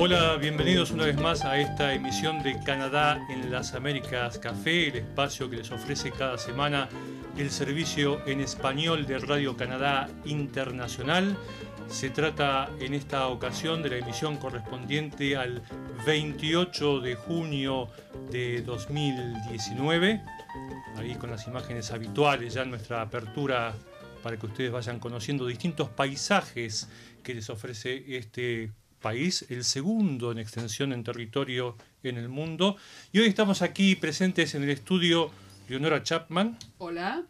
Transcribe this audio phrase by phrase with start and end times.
[0.00, 4.96] Hola, bienvenidos una vez más a esta emisión de Canadá en las Américas Café, el
[4.96, 6.88] espacio que les ofrece cada semana
[7.36, 11.36] el servicio en español de Radio Canadá Internacional.
[11.88, 15.62] Se trata en esta ocasión de la emisión correspondiente al
[16.06, 17.88] 28 de junio
[18.30, 20.22] de 2019,
[20.96, 23.74] ahí con las imágenes habituales ya en nuestra apertura
[24.22, 26.88] para que ustedes vayan conociendo distintos paisajes
[27.22, 32.76] que les ofrece este país, el segundo en extensión en territorio en el mundo.
[33.12, 35.30] Y hoy estamos aquí presentes en el estudio
[35.68, 36.58] Leonora Chapman.
[36.78, 37.24] Hola.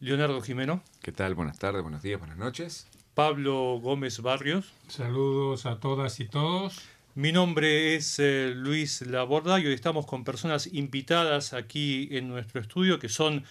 [0.00, 0.82] Leonardo Jimeno.
[1.02, 1.34] ¿Qué tal?
[1.34, 2.86] Buenas tardes, buenos días, buenas noches.
[3.14, 4.72] Pablo Gómez Barrios.
[4.88, 6.82] Saludos a todas y todos.
[7.16, 12.60] Mi nombre es eh, Luis Laborda y hoy estamos con personas invitadas aquí en nuestro
[12.60, 13.44] estudio que son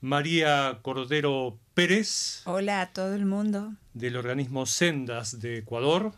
[0.00, 2.40] María Cordero Pérez.
[2.46, 3.74] Hola a todo el mundo.
[3.92, 6.12] Del organismo Sendas de Ecuador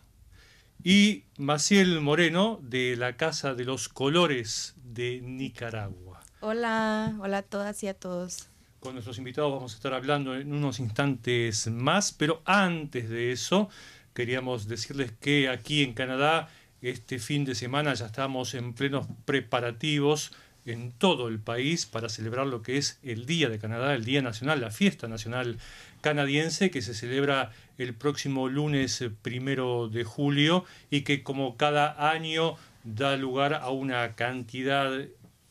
[0.85, 6.23] y Maciel Moreno de la Casa de los Colores de Nicaragua.
[6.39, 8.49] Hola, hola a todas y a todos.
[8.79, 13.69] Con nuestros invitados vamos a estar hablando en unos instantes más, pero antes de eso
[14.15, 16.49] queríamos decirles que aquí en Canadá
[16.83, 20.33] este fin de semana ya estamos en plenos preparativos
[20.65, 24.23] en todo el país para celebrar lo que es el Día de Canadá, el Día
[24.23, 25.59] Nacional, la fiesta nacional
[26.01, 32.11] canadiense que se celebra el próximo lunes eh, primero de julio y que como cada
[32.11, 34.93] año da lugar a una cantidad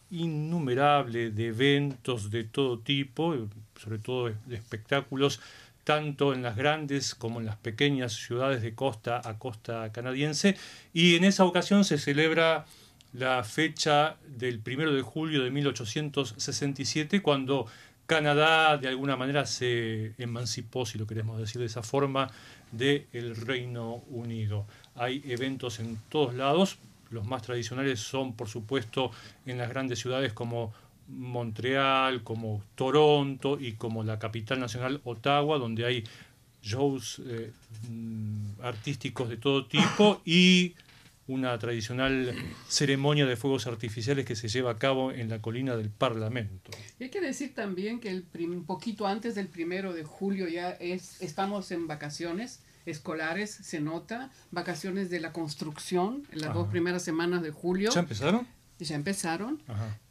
[0.09, 3.47] innumerable de eventos de todo tipo, eh,
[3.81, 5.39] sobre todo de espectáculos,
[5.83, 10.55] tanto en las grandes como en las pequeñas ciudades de costa a costa canadiense.
[10.93, 12.65] Y en esa ocasión se celebra
[13.13, 17.65] la fecha del primero de julio de 1867, cuando
[18.05, 22.29] Canadá de alguna manera se emancipó, si lo queremos decir de esa forma,
[22.71, 24.65] del Reino Unido.
[24.95, 26.77] Hay eventos en todos lados,
[27.09, 29.11] los más tradicionales son por supuesto
[29.45, 30.73] en las grandes ciudades como
[31.11, 36.03] Montreal, como Toronto y como la capital nacional Ottawa, donde hay
[36.61, 37.51] shows eh,
[38.61, 40.75] artísticos de todo tipo y
[41.27, 42.33] una tradicional
[42.67, 46.71] ceremonia de fuegos artificiales que se lleva a cabo en la colina del Parlamento.
[46.99, 50.71] Y hay que decir también que el un poquito antes del primero de julio ya
[50.71, 57.03] es, estamos en vacaciones escolares, se nota, vacaciones de la construcción, en las dos primeras
[57.03, 57.91] semanas de julio.
[57.93, 58.47] ¿Ya empezaron?
[58.85, 59.61] Ya empezaron.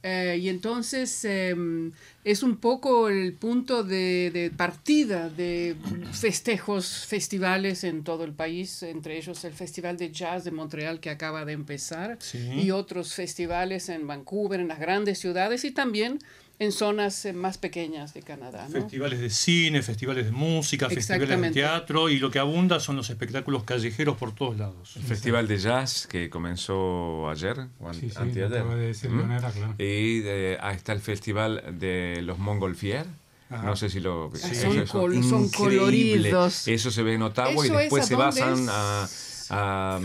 [0.03, 1.93] Eh, y entonces em,
[2.25, 5.77] es un poco el punto de, partida de
[6.13, 11.11] festejos, festivales en todo el país, entre ellos el Festival de Jazz de Montreal que
[11.11, 16.19] acaba de empezar y otros festivales en Vancouver, en las grandes ciudades y también
[16.61, 18.69] en zonas eh, más pequeñas de Canadá.
[18.71, 23.09] Festivales de cine, festivales de música, festivales de teatro y lo que abunda son los
[23.09, 24.95] espectáculos callejeros por todos lados.
[24.97, 28.63] El Festival de Jazz que comenzó ayer o sí, anteayer.
[28.63, 29.75] ¿Mm?
[29.79, 30.23] Y
[30.61, 33.07] ahí está el Festival de los Montgolfier.
[33.49, 34.31] No sé si lo...
[34.37, 34.87] Son,
[35.25, 36.69] son, coloridos.
[36.69, 39.09] Eso se ve en Ottawa y después se basan a
[39.51, 39.99] a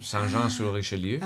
[0.00, 1.20] Saint-Jean-sur-Richelieu.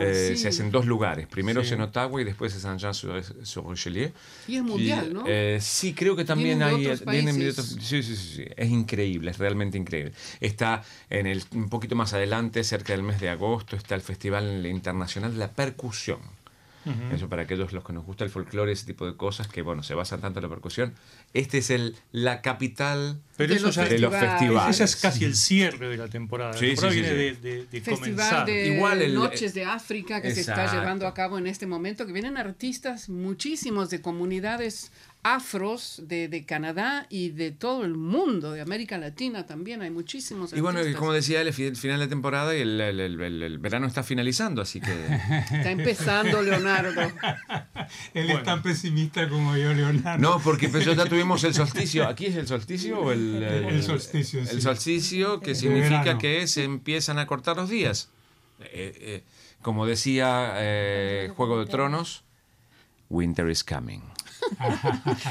[0.00, 1.26] Eh, se hacen dos lugares.
[1.26, 4.12] Primero es en Ottawa y después en Saint-Jean-sur-Richelieu.
[4.46, 5.24] Y es mundial, ¿no?
[5.26, 6.96] Eh, sí, creo que también hay.
[6.96, 10.12] sí, sí, sí, Es increíble, es realmente increíble.
[10.40, 14.66] Está en el, un poquito más adelante, cerca del mes de agosto, está el Festival
[14.66, 16.20] Internacional de la Percusión.
[17.12, 19.82] Eso para aquellos los que nos gusta el folclore, ese tipo de cosas que, bueno,
[19.82, 20.94] se basan tanto en la percusión.
[21.32, 24.80] Este es el la capital de, los, festivales.
[24.80, 26.52] Ese es casi el cierre de la temporada.
[26.52, 28.46] Sí, sí, viene de, de, comenzar.
[28.46, 32.06] de Igual el, Noches de África que se está llevando a cabo en este momento,
[32.06, 34.92] que vienen artistas muchísimos de comunidades
[35.24, 40.52] afros de, de, Canadá y de todo el mundo, de América Latina también, hay muchísimos.
[40.52, 44.60] Y bueno, como decía, el final de temporada y el, el, el, verano está finalizando,
[44.60, 44.92] así que...
[45.50, 47.00] Está empezando Leonardo.
[48.14, 50.20] Él es tan pesimista como yo, Leonardo.
[50.20, 52.06] No, porque pues ya tuvimos el solsticio.
[52.06, 53.42] ¿Aquí es el solsticio o el...?
[53.42, 58.10] El, solsticio, El solsticio, que significa que se empiezan a cortar los días.
[58.60, 59.22] Eh, eh,
[59.62, 62.24] como decía eh, Juego de Tronos,
[63.08, 64.13] Winter is coming.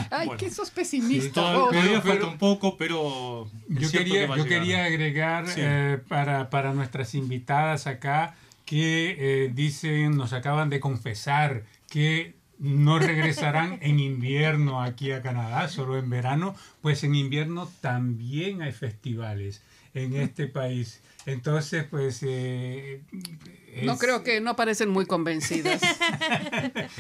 [0.10, 1.42] Ay, que sos pesimista.
[1.42, 3.50] todavía falta un poco, pero.
[3.68, 10.34] Yo quería, yo quería agregar eh, para, para, nuestras invitadas acá que eh, dicen, nos
[10.34, 17.04] acaban de confesar que no regresarán en invierno aquí a Canadá, solo en verano, pues
[17.04, 19.62] en invierno también hay festivales.
[19.94, 21.02] en este país.
[21.26, 22.22] Entonces, pues...
[22.24, 23.02] Eh,
[23.84, 25.82] no creo que no parecen muy convencidas.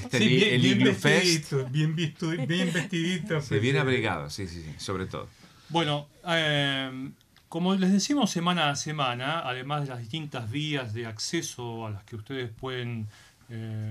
[0.04, 3.42] Este sí, bien, el bien vestidito, bien, bien vestidito.
[3.42, 5.28] Sí, bien abrigado, sí, sí, sí, sobre todo.
[5.70, 7.12] Bueno, eh,
[7.54, 12.04] como les decimos semana a semana, además de las distintas vías de acceso a las
[12.04, 13.08] que ustedes pueden
[13.50, 13.88] eh,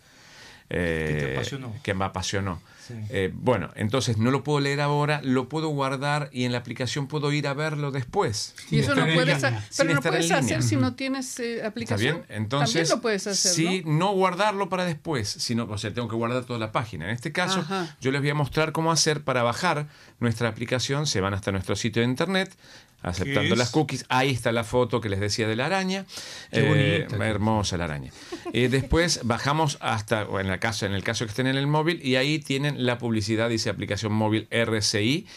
[0.69, 1.41] eh,
[1.83, 2.61] que me apasionó.
[3.09, 7.07] Eh, bueno, entonces no lo puedo leer ahora, lo puedo guardar y en la aplicación
[7.07, 8.55] puedo ir a verlo después.
[8.71, 9.43] Y eso no puedes,
[9.77, 12.17] pero no puedes hacer si no tienes eh, aplicación.
[12.17, 12.43] ¿Está bien?
[12.43, 13.51] Entonces, También lo puedes hacer.
[13.51, 14.13] Sí, ¿no?
[14.13, 17.05] guardarlo para después, sino, o sea, tengo que guardar toda la página.
[17.05, 17.65] En este caso,
[18.01, 19.87] yo les voy a mostrar cómo hacer para bajar
[20.19, 21.07] nuestra aplicación.
[21.07, 22.55] Se van hasta nuestro sitio de internet,
[23.01, 24.05] aceptando las cookies.
[24.09, 26.05] Ahí está la foto que les decía de la araña.
[26.51, 28.11] Qué eh, hermosa la araña.
[28.53, 32.05] Eh, después bajamos hasta, en, el caso, en el caso que estén en el móvil,
[32.05, 35.27] y ahí tienen la publicidad, dice aplicación móvil RCI.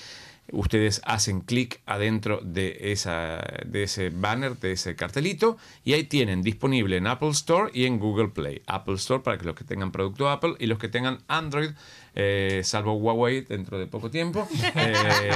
[0.50, 6.43] Ustedes hacen clic adentro de, esa, de ese banner, de ese cartelito, y ahí tienen
[6.43, 8.61] disponible en Apple Store y en Google Play.
[8.67, 11.70] Apple Store para que los que tengan producto Apple y los que tengan Android
[12.14, 15.31] eh, salvo Huawei dentro de poco tiempo, eh,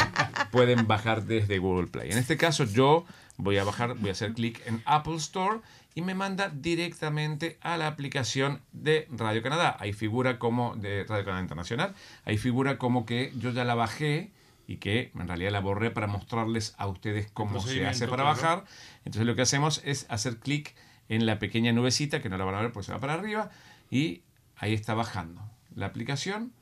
[0.50, 2.10] pueden bajar desde Google Play.
[2.10, 3.04] En este caso yo
[3.36, 5.60] voy a bajar, voy a hacer clic en Apple Store
[5.94, 9.76] y me manda directamente a la aplicación de Radio Canadá.
[9.80, 11.94] Ahí figura como de Radio Canadá Internacional,
[12.24, 14.30] ahí figura como que yo ya la bajé
[14.68, 18.64] y que en realidad la borré para mostrarles a ustedes cómo se hace para bajar.
[19.04, 20.74] Entonces lo que hacemos es hacer clic
[21.08, 23.50] en la pequeña nubecita, que no la van a ver pues se va para arriba,
[23.90, 24.22] y
[24.56, 25.40] ahí está bajando
[25.74, 26.52] la aplicación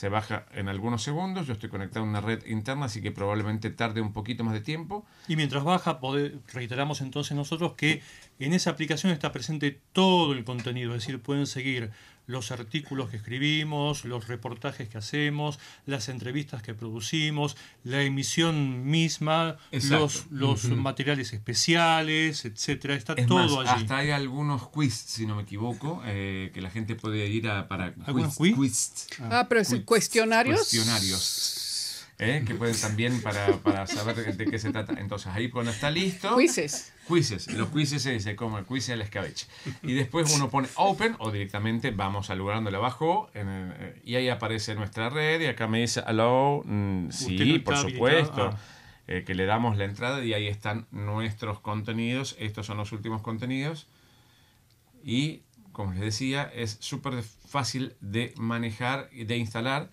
[0.00, 1.46] se baja en algunos segundos.
[1.46, 4.62] Yo estoy conectado a una red interna, así que probablemente tarde un poquito más de
[4.62, 5.04] tiempo.
[5.28, 6.00] Y mientras baja,
[6.54, 8.00] reiteramos entonces nosotros que
[8.38, 11.90] en esa aplicación está presente todo el contenido, es decir, pueden seguir
[12.30, 19.56] los artículos que escribimos, los reportajes que hacemos, las entrevistas que producimos, la emisión misma,
[19.72, 22.94] los, los materiales especiales, etcétera.
[22.94, 23.82] Está todo allí.
[23.82, 27.68] Hasta hay algunos quiz, si no me equivoco, eh, que la gente puede ir a
[27.68, 29.08] para ¿Algunos quiz?
[29.20, 30.56] Ah, pero es cuestionarios.
[30.56, 31.60] Cuestionarios.
[32.20, 32.44] ¿eh?
[32.46, 34.94] que pueden también para, para, saber de, qué se trata.
[35.00, 36.36] Entonces ahí cuando está listo...
[36.36, 36.92] Quizzes.
[37.10, 37.52] Quizzes.
[37.54, 39.46] Los quizzes se dice como el quiz del escabeche.
[39.82, 44.14] Y después uno pone open o directamente vamos al lugar donde la bajó eh, y
[44.14, 48.50] ahí aparece nuestra red y acá me dice hello, mm, sí, por supuesto.
[48.52, 48.58] Ah.
[49.08, 52.36] Eh, que le damos la entrada y ahí están nuestros contenidos.
[52.38, 53.88] Estos son los últimos contenidos.
[55.02, 59.90] Y como les decía, es súper fácil de manejar y de instalar.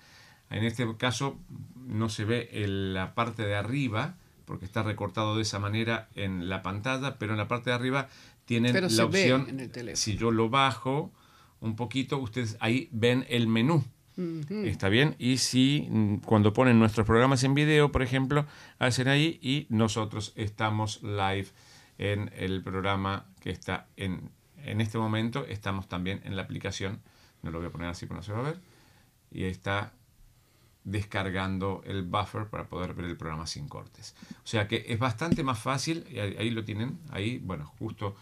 [0.52, 1.40] En este caso
[1.76, 6.64] no se ve la parte de arriba, porque está recortado de esa manera en la
[6.64, 8.08] pantalla, pero en la parte de arriba
[8.46, 11.12] tienen la opción, si yo lo bajo
[11.60, 13.84] un poquito, ustedes ahí ven el menú.
[14.50, 15.16] ¿Está bien?
[15.20, 18.48] Y si mm, cuando ponen nuestros programas en video, por ejemplo,
[18.80, 21.50] hacen ahí y nosotros estamos live
[22.00, 24.32] en el programa que está en,
[24.64, 27.00] en este momento, estamos también en la aplicación,
[27.44, 28.60] no lo voy a poner así, pero no se va a ver,
[29.30, 29.94] y está
[30.88, 34.16] descargando el buffer para poder ver el programa sin cortes.
[34.44, 38.16] O sea que es bastante más fácil, y ahí, lo tienen, ahí, bueno, justo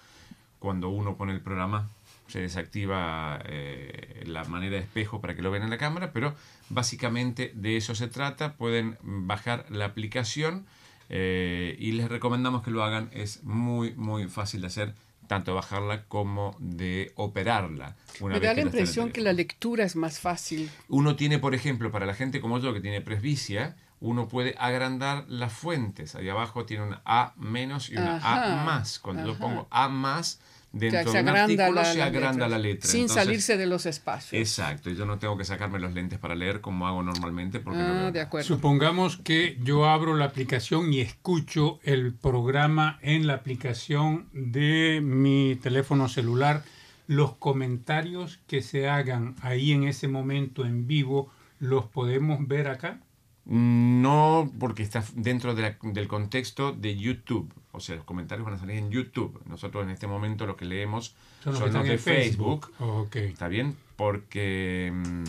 [0.60, 1.90] cuando uno pone el programa
[2.28, 6.34] se desactiva eh, la manera de espejo para que lo vean en la cámara, pero
[6.70, 8.54] básicamente de eso se trata.
[8.54, 10.66] Pueden bajar la aplicación
[11.10, 13.12] eh, y les recomendamos que lo hagan.
[13.14, 14.96] Es muy, muy fácil de hacer.
[15.28, 17.96] Tanto de bajarla como de operarla.
[18.22, 20.70] Me da la impresión que la lectura es más fácil.
[20.88, 25.26] Uno tiene, por ejemplo, para la gente como yo que tiene presbicia, uno puede agrandar
[25.28, 26.16] las fuentes.
[26.16, 29.00] Ahí abajo tiene una A menos y una A más.
[29.00, 30.40] Cuando yo pongo A más,
[30.76, 32.90] dentro de un artículo se agranda la letra.
[32.90, 34.40] Sin salirse de los espacios.
[34.40, 37.60] Exacto, y yo no tengo que sacarme los lentes para leer como hago normalmente.
[37.60, 38.46] Porque ah, de acuerdo.
[38.46, 45.58] Supongamos que yo abro la aplicación y escucho el programa en la aplicación de mi
[45.62, 46.64] teléfono celular.
[47.08, 53.00] Los comentarios que se hagan ahí en ese momento en vivo, ¿los podemos ver acá?
[53.46, 57.54] No, porque está dentro del contexto de YouTube.
[57.76, 59.42] O sea, los comentarios van a salir en YouTube.
[59.46, 62.72] Nosotros en este momento lo que leemos son, los, de Facebook.
[62.80, 63.76] Oh, ¿Está bien?
[63.96, 65.24] Porque mm,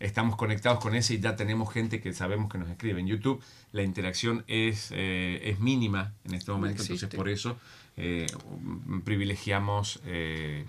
[0.00, 3.00] estamos conectados con ese y ya tenemos gente que sabemos que nos escribe.
[3.00, 7.56] En YouTube la interacción es, eh, es mínima en este momento, entonces por eso
[7.96, 8.26] eh,
[9.04, 10.64] privilegiamos eh,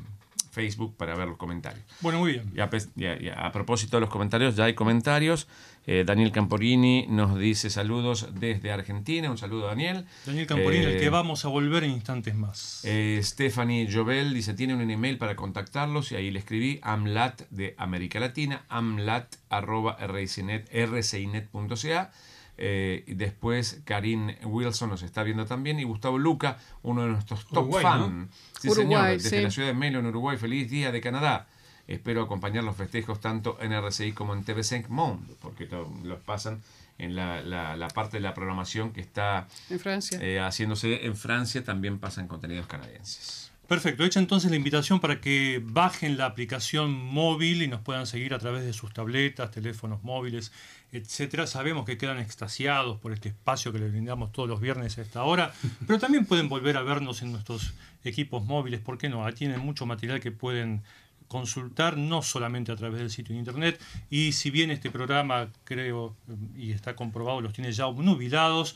[0.52, 1.86] Facebook para ver los comentarios.
[2.02, 2.54] Bueno, muy bien.
[2.56, 5.48] Y a, propósito de los comentarios, ya hay comentarios.
[5.88, 9.30] Eh, Daniel Camporini nos dice saludos desde Argentina.
[9.30, 10.06] Un saludo, Daniel.
[10.26, 12.82] Daniel Camporini, el que eh, vamos a volver en instantes más.
[12.84, 16.12] Eh, Stephanie Jovel dice: Tiene un email para contactarlos.
[16.12, 22.12] Y ahí le escribí amlat de América Latina, amlat arroba rcinet.ca.
[22.58, 27.46] Eh, y después Karin Wilson nos está viendo también y Gustavo Luca, uno de nuestros
[27.48, 28.30] top fans.
[28.60, 30.38] Sí, señor, desde la ciudad de Melo, en Uruguay.
[30.38, 31.48] Feliz día de Canadá.
[31.88, 35.68] Espero acompañar los festejos tanto en RCI como en TV5 Monde, porque
[36.04, 36.62] los pasan
[36.98, 40.20] en la, la, parte de la programación que está en Francia.
[40.22, 43.52] Eh, haciéndose en Francia, también pasan contenidos canadienses.
[43.68, 48.36] Perfecto, hecha entonces la invitación para que bajen la aplicación móvil y nos puedan seguir
[48.36, 50.52] a través de sus tabletas, teléfonos móviles,
[50.92, 51.48] etcétera.
[51.48, 55.24] Sabemos que quedan extasiados por este espacio que les brindamos todos los viernes a esta
[55.24, 55.52] hora,
[55.88, 57.74] pero también pueden volver a vernos en nuestros
[58.04, 59.26] equipos móviles, ¿por qué no?
[59.26, 60.84] Ahí tienen mucho material que pueden
[61.28, 66.16] consultar no solamente a través del sitio de internet y si bien este programa creo
[66.56, 68.76] y está comprobado los tiene ya obnubilados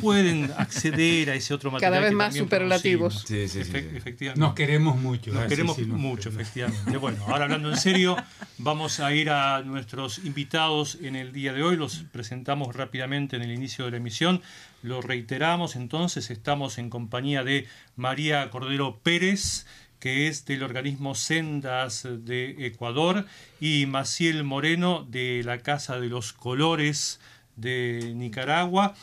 [0.00, 1.92] pueden acceder a ese otro material.
[1.92, 3.24] Cada vez más superlativos.
[3.26, 4.40] Sí, sí, efectivamente.
[4.40, 5.32] Nos queremos mucho.
[5.32, 6.96] Nos queremos mucho, efectivamente.
[6.96, 8.16] Bueno, ahora hablando en serio,
[8.58, 11.76] vamos a ir a nuestros invitados en el día de hoy.
[11.76, 14.42] Los presentamos rápidamente en el inicio de la emisión.
[14.82, 19.66] Lo reiteramos entonces, estamos en compañía de María Cordero Pérez
[19.98, 23.26] que es del organismo Sendas de Ecuador,
[23.60, 27.20] y Maciel Moreno de la Casa de los Colores
[27.56, 28.94] de Nicaragua.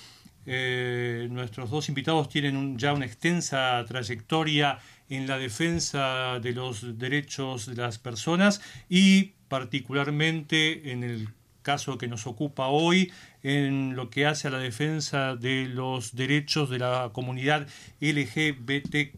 [0.46, 7.66] Eh, nuestros dos invitados tienen ya una extensa trayectoria en la defensa de los derechos
[7.66, 11.30] de las personas y particularmente en el
[11.62, 16.70] caso que nos ocupa hoy, en lo que hace a la defensa de los derechos
[16.70, 17.68] de la comunidad
[18.02, 19.18] LGBTQI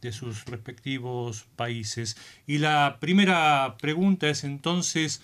[0.00, 2.16] de sus respectivos países.
[2.46, 5.22] Y la primera pregunta es entonces,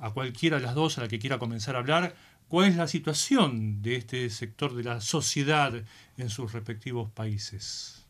[0.00, 2.14] a cualquiera de las dos, a la que quiera comenzar a hablar,
[2.48, 5.72] cuál es la situación de este sector de la sociedad
[6.16, 8.00] en sus respectivos países.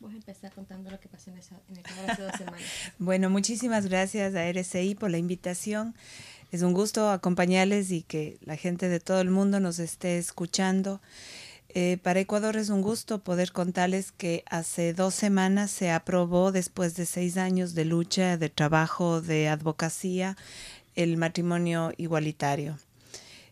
[0.00, 1.38] Voy a empezar contando lo que pasó en,
[1.76, 2.62] Ecuador hace dos semanas.
[2.98, 5.94] bueno, muchísimas gracias a RCI por la invitación.
[6.52, 11.00] Es un gusto acompañarles y que la gente de todo el mundo nos esté escuchando.
[11.74, 16.96] Eh, para Ecuador es un gusto poder contarles que hace dos semanas se aprobó, después
[16.96, 20.36] de seis años de lucha, de trabajo, de advocacia,
[20.94, 22.78] el matrimonio igualitario.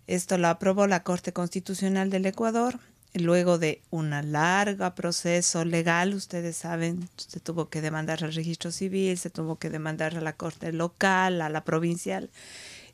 [0.07, 2.79] Esto lo aprobó la Corte Constitucional del Ecuador
[3.19, 9.17] luego de un largo proceso legal, ustedes saben, se tuvo que demandar al registro civil,
[9.19, 12.31] se tuvo que demandar a la Corte local, a la provincial,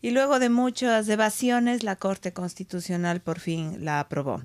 [0.02, 4.42] y luego de muchas evasiones la Corte Constitucional por fin la aprobó.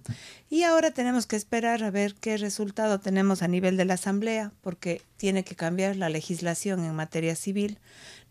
[0.50, 4.54] Y ahora tenemos que esperar a ver qué resultado tenemos a nivel de la Asamblea,
[4.62, 7.80] porque tiene que cambiar la legislación en materia civil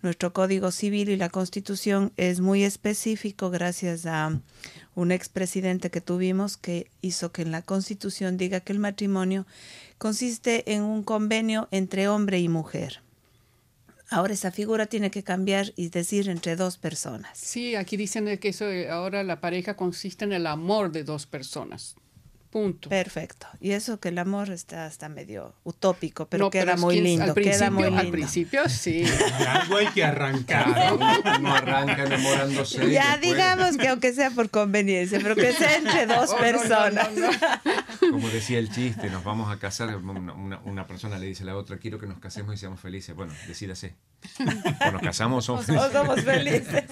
[0.03, 4.41] nuestro Código Civil y la Constitución es muy específico gracias a
[4.95, 9.47] un expresidente que tuvimos que hizo que en la Constitución diga que el matrimonio
[9.99, 13.03] consiste en un convenio entre hombre y mujer.
[14.09, 17.37] Ahora esa figura tiene que cambiar y decir entre dos personas.
[17.39, 21.97] Sí, aquí dicen que eso ahora la pareja consiste en el amor de dos personas.
[22.89, 23.47] Perfecto.
[23.61, 27.35] Y eso que el amor está hasta medio utópico, pero queda muy lindo.
[27.35, 27.99] queda muy lindo.
[28.01, 29.05] Al principio sí.
[29.47, 30.97] algo hay que arrancar.
[31.41, 32.91] No, arranca enamorándose.
[32.91, 37.09] Ya digamos que aunque sea por conveniencia, pero que sea entre dos oh, personas.
[38.01, 41.79] Como decía el chiste, nos vamos a casar, una, persona le dice a la otra,
[41.79, 43.15] quiero que nos casemos y seamos felices.
[43.15, 43.95] Bueno, decídase.
[44.87, 45.93] O nos casamos o somos felices.
[45.93, 46.85] somos felices.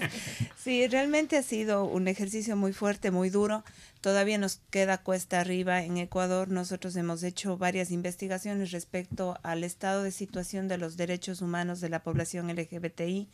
[0.65, 3.65] Sí, realmente ha sido un ejercicio muy fuerte, muy duro.
[4.01, 6.49] Todavía nos queda cuesta arriba en Ecuador.
[6.49, 11.91] Nosotros hemos hecho varias investigaciones respecto al estado de situación de los derechos humanos de
[11.91, 13.29] la población LGBTI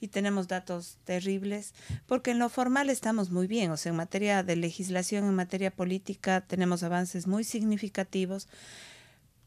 [0.00, 1.74] y tenemos datos terribles
[2.06, 3.72] porque en lo formal estamos muy bien.
[3.72, 8.48] O sea, en materia de legislación, en materia política, tenemos avances muy significativos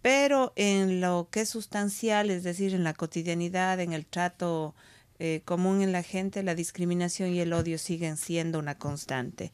[0.03, 4.75] pero en lo que es sustancial, es decir, en la cotidianidad, en el trato
[5.19, 9.51] eh, común en la gente, la discriminación y el odio siguen siendo una constante.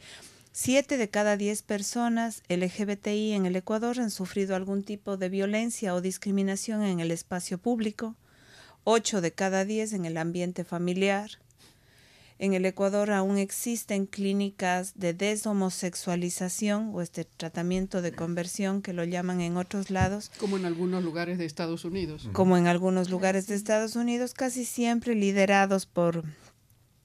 [0.51, 5.93] Siete de cada diez personas LGBTI en el Ecuador han sufrido algún tipo de violencia
[5.93, 8.15] o discriminación en el espacio público,
[8.83, 11.39] ocho de cada diez en el ambiente familiar,
[12.39, 19.03] en el Ecuador aún existen clínicas de deshomosexualización o este tratamiento de conversión que lo
[19.03, 20.31] llaman en otros lados.
[20.39, 22.29] Como en algunos lugares de Estados Unidos.
[22.31, 26.23] Como en algunos lugares de Estados Unidos, casi siempre liderados por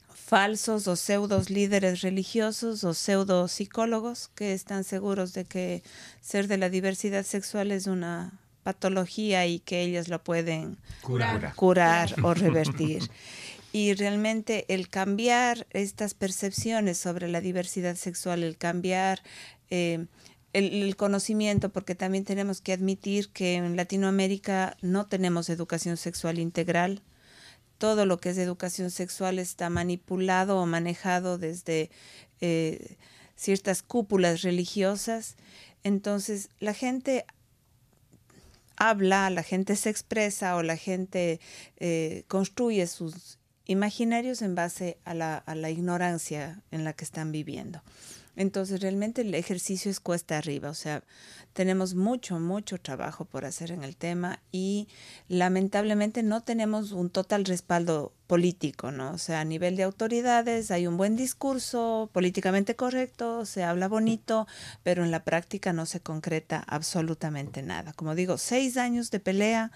[0.08, 5.82] falsos o pseudos líderes religiosos o pseudo psicólogos que están seguros de que
[6.20, 12.14] ser de la diversidad sexual es una patología y que ellos lo pueden curar, curar
[12.22, 13.02] o revertir.
[13.74, 19.20] y realmente el cambiar estas percepciones sobre la diversidad sexual, el cambiar
[19.68, 20.06] eh,
[20.52, 27.02] el, conocimiento, porque también tenemos que admitir que en Latinoamérica no tenemos educación sexual integral.
[27.78, 31.90] Todo lo que es educación sexual está manipulado o manejado desde
[32.40, 32.96] eh,
[33.34, 35.34] ciertas cúpulas religiosas.
[35.82, 37.26] Entonces, la gente
[38.76, 41.40] habla, la gente se expresa o la gente
[41.78, 47.32] eh, construye sus imaginarios en base a la, a la ignorancia en la que están
[47.32, 47.82] viviendo.
[48.36, 51.04] Entonces, realmente el ejercicio es cuesta arriba, o sea,
[51.52, 54.88] tenemos mucho, mucho trabajo por hacer en el tema y
[55.28, 59.12] lamentablemente no tenemos un total respaldo político, ¿no?
[59.12, 64.46] O sea, a nivel de autoridades hay un buen discurso políticamente correcto, se habla bonito,
[64.82, 67.92] pero en la práctica no se concreta absolutamente nada.
[67.92, 69.70] Como digo, seis años de pelea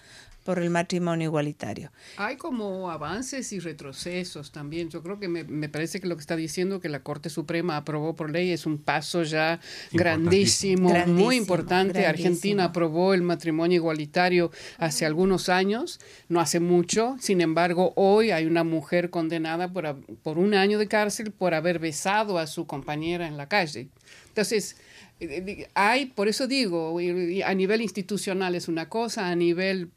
[0.49, 1.91] por el matrimonio igualitario.
[2.17, 4.89] Hay como avances y retrocesos también.
[4.89, 7.77] Yo creo que me, me, parece que lo que está diciendo que la Corte Suprema
[7.77, 9.59] aprobó por ley es un paso ya
[9.91, 12.07] grandísimo, muy importante.
[12.07, 17.15] Argentina aprobó el matrimonio igualitario hace algunos años, no hace mucho.
[17.19, 21.79] Sin embargo, hoy hay una mujer condenada por, por un año de cárcel por haber
[21.79, 23.89] besado a su compañera en la calle.
[24.27, 24.77] Entonces,
[25.19, 26.97] eh, eh, hay, por eso digo,
[27.45, 29.89] a nivel institucional es una cosa, a nivel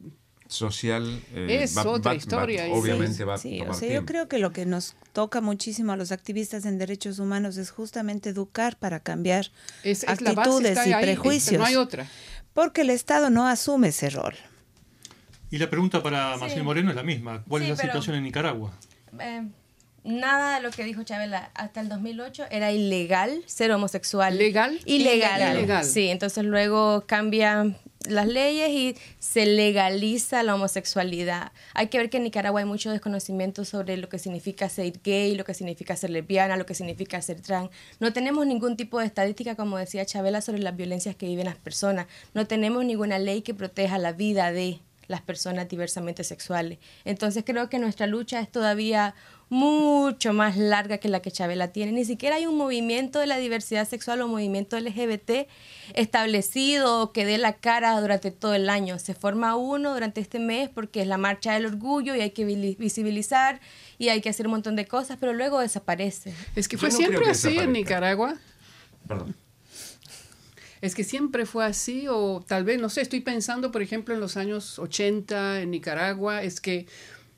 [0.47, 4.67] social eh, es otra historia obviamente va sí, o sea, yo creo que lo que
[4.67, 9.49] nos toca muchísimo a los activistas en derechos humanos es justamente educar para cambiar
[10.05, 12.07] actitudes y prejuicios no hay otra.
[12.53, 14.35] Porque el Estado no asume ese rol
[15.53, 18.73] y la pregunta para Marcelo Moreno es la misma ¿cuál es la situación en Nicaragua?
[19.19, 19.43] Eh,
[20.03, 24.35] nada de lo que dijo Chabela hasta el 2008 era ilegal ser homosexual.
[24.35, 24.79] ¿Legal?
[24.85, 25.55] Ilegal.
[25.55, 25.85] Ilegal.
[25.85, 27.71] Sí, entonces luego cambia
[28.09, 31.51] las leyes y se legaliza la homosexualidad.
[31.75, 35.35] Hay que ver que en Nicaragua hay mucho desconocimiento sobre lo que significa ser gay,
[35.35, 37.69] lo que significa ser lesbiana, lo que significa ser trans.
[37.99, 41.57] No tenemos ningún tipo de estadística, como decía Chabela, sobre las violencias que viven las
[41.57, 42.07] personas.
[42.33, 46.79] No tenemos ninguna ley que proteja la vida de las personas diversamente sexuales.
[47.05, 49.15] Entonces creo que nuestra lucha es todavía
[49.49, 51.91] mucho más larga que la que Chabela tiene.
[51.91, 55.47] Ni siquiera hay un movimiento de la diversidad sexual o movimiento LGBT
[55.93, 58.97] establecido que dé la cara durante todo el año.
[58.97, 62.45] Se forma uno durante este mes porque es la marcha del orgullo y hay que
[62.45, 63.61] visibilizar
[63.99, 66.33] y hay que hacer un montón de cosas, pero luego desaparece.
[66.55, 68.35] Es que fue siempre así en Nicaragua.
[69.07, 69.35] Perdón.
[70.83, 74.19] Es que siempre fue así, o tal vez, no sé, estoy pensando, por ejemplo, en
[74.19, 76.87] los años 80 en Nicaragua, es que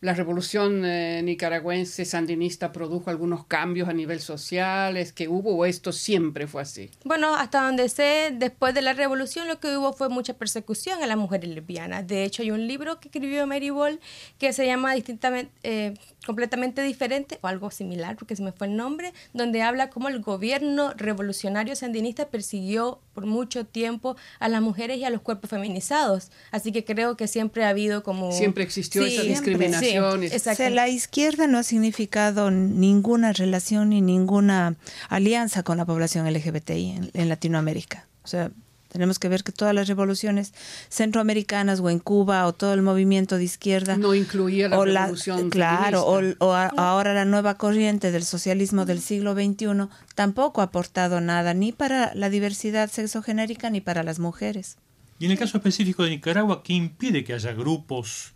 [0.02, 5.66] la revolución eh, nicaragüense sandinista produjo algunos cambios a nivel social, es que hubo o
[5.66, 6.90] esto siempre fue así.
[7.04, 11.08] Bueno, hasta donde sé, después de la revolución lo que hubo fue mucha persecución a
[11.08, 12.06] las mujeres lesbianas.
[12.08, 14.00] De hecho, hay un libro que escribió Mary Ball
[14.38, 15.94] que se llama distintamente, eh,
[16.26, 20.22] completamente diferente o algo similar, porque se me fue el nombre, donde habla cómo el
[20.22, 26.32] gobierno revolucionario sandinista persiguió por mucho tiempo a las mujeres y a los cuerpos feminizados.
[26.52, 28.32] Así que creo que siempre ha habido como...
[28.32, 30.22] Siempre existió esa discriminación.
[30.72, 34.76] la izquierda no ha significado ninguna relación ni ninguna
[35.10, 38.08] alianza con la población LGBTI en, en Latinoamérica.
[38.24, 38.52] O sea,
[38.96, 40.54] tenemos que ver que todas las revoluciones
[40.90, 46.06] centroamericanas o en Cuba o todo el movimiento de izquierda no incluía la revolución claro
[46.06, 51.74] o, ahora la nueva corriente del socialismo del siglo XXI tampoco ha aportado nada ni
[51.74, 54.78] para la diversidad sexogenérica ni para las mujeres.
[55.20, 58.35] Y en el caso específico de Nicaragua, ¿qué impide que haya grupos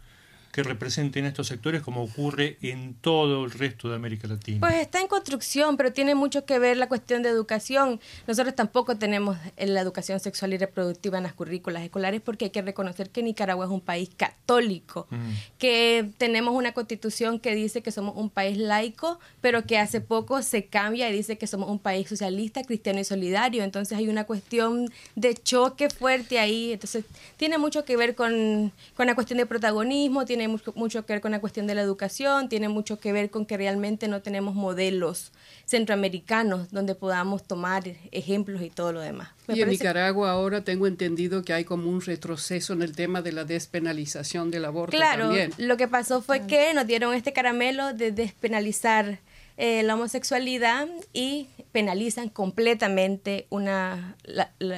[0.52, 4.60] que representen estos sectores como ocurre en todo el resto de América Latina?
[4.60, 8.00] Pues está en construcción, pero tiene mucho que ver la cuestión de educación.
[8.28, 12.62] Nosotros tampoco tenemos la educación sexual y reproductiva en las currículas escolares porque hay que
[12.62, 15.32] reconocer que Nicaragua es un país católico, mm.
[15.58, 20.42] que tenemos una constitución que dice que somos un país laico, pero que hace poco
[20.42, 23.64] se cambia y dice que somos un país socialista, cristiano y solidario.
[23.64, 26.74] Entonces hay una cuestión de choque fuerte ahí.
[26.74, 27.06] Entonces
[27.38, 31.22] tiene mucho que ver con, con la cuestión de protagonismo, tiene mucho, mucho que ver
[31.22, 34.56] con la cuestión de la educación, tiene mucho que ver con que realmente no tenemos
[34.56, 35.32] modelos
[35.66, 39.30] centroamericanos donde podamos tomar ejemplos y todo lo demás.
[39.48, 43.32] y en Nicaragua ahora tengo entendido que hay como un retroceso en el tema de
[43.32, 44.96] la despenalización del aborto.
[44.96, 49.20] Claro, lo que pasó fue que nos dieron este caramelo de despenalizar
[49.62, 54.16] eh, la homosexualidad y penalizan completamente una,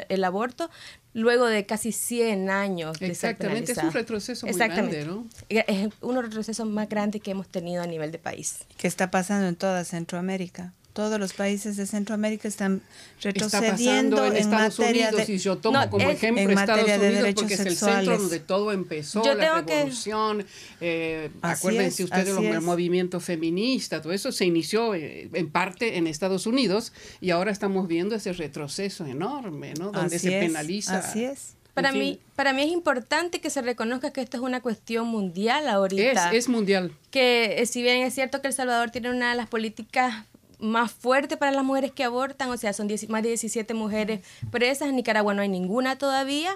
[0.10, 0.72] el aborto
[1.14, 5.28] luego de casi 100 años de Exactamente, es un retroceso muy grande, ¿no?
[5.50, 8.60] Es uno de los retrocesos más grandes que hemos tenido a nivel de país.
[8.78, 10.74] ¿Qué está pasando en toda Centroamérica?
[10.94, 12.82] Todos los países de Centroamérica están
[13.22, 17.76] retrocediendo en, materia Unidos, de, y yo tomo como ejemplo Estados Unidos porque es el
[17.76, 20.46] centro donde todo empezó, la revolución,
[20.80, 26.46] eh, acuérdense ustedes los movimientos feministas, todo eso se inició eh, en parte en Estados
[26.46, 29.92] Unidos y ahora estamos viendo ese retroceso enorme, ¿no?
[29.92, 31.00] Donde se penaliza.
[31.00, 31.56] Así es.
[31.74, 35.70] Para mí, para mí es importante que se reconozca que esto es una cuestión mundial
[35.70, 36.32] ahorita.
[36.32, 36.92] Es, es mundial.
[37.12, 40.26] Que eh, si bien es cierto que El Salvador tiene una de las políticas
[40.62, 44.22] más fuerte para las mujeres que abortan, o sea, son más de 17 mujeres
[44.52, 46.52] presas, en Nicaragua no hay ninguna todavía,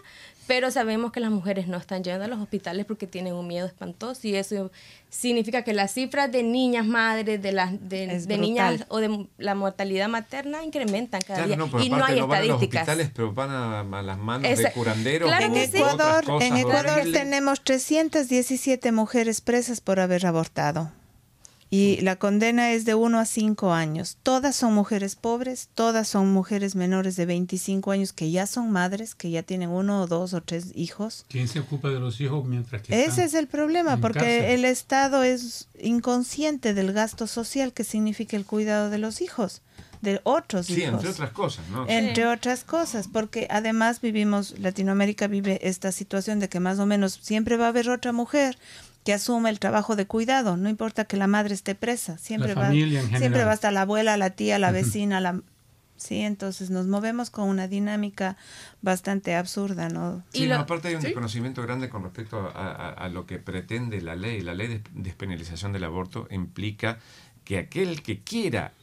[0.48, 3.66] pero sabemos que las mujeres no están yendo a los hospitales porque tienen un miedo
[3.66, 4.72] espantoso y eso
[5.10, 10.08] significa que las cifras de niñas madres, de las de, niñas o de la mortalidad
[10.08, 12.28] materna incrementan cada día y no hay estadísticas.
[12.28, 15.32] Van a los hospitales, pero van a, las manos de curanderos.
[15.32, 20.92] en Ecuador, en Ecuador tenemos 317 mujeres presas por haber abortado
[21.70, 24.18] y la condena es de 1 a 5 años.
[24.22, 29.16] Todas son mujeres pobres, todas son mujeres menores de 25 años que ya son madres,
[29.16, 31.26] que ya tienen uno o dos o tres hijos.
[31.28, 35.24] ¿Quién se ocupa de los hijos mientras que Ese es el problema, porque el Estado
[35.24, 39.62] es inconsciente del gasto social que significa el cuidado de los hijos
[40.02, 41.86] de otros sí, entre otras cosas, ¿no?
[41.90, 47.20] Entre otras cosas, porque además vivimos, Latinoamérica vive esta situación de que más o menos
[47.22, 48.58] siempre va a haber otra mujer
[49.06, 52.72] que asume el trabajo de cuidado, no importa que la madre esté presa, siempre va
[52.72, 55.42] siempre va hasta la abuela, la tía, la vecina, la
[55.96, 58.36] sí, entonces nos movemos con una dinámica
[58.82, 60.24] bastante absurda, ¿no?
[60.34, 64.42] Sí, aparte hay un desconocimiento grande con respecto a, lo que pretende la ley.
[64.42, 66.98] La ley de despenalización del aborto implica
[67.44, 68.74] que aquel que quiera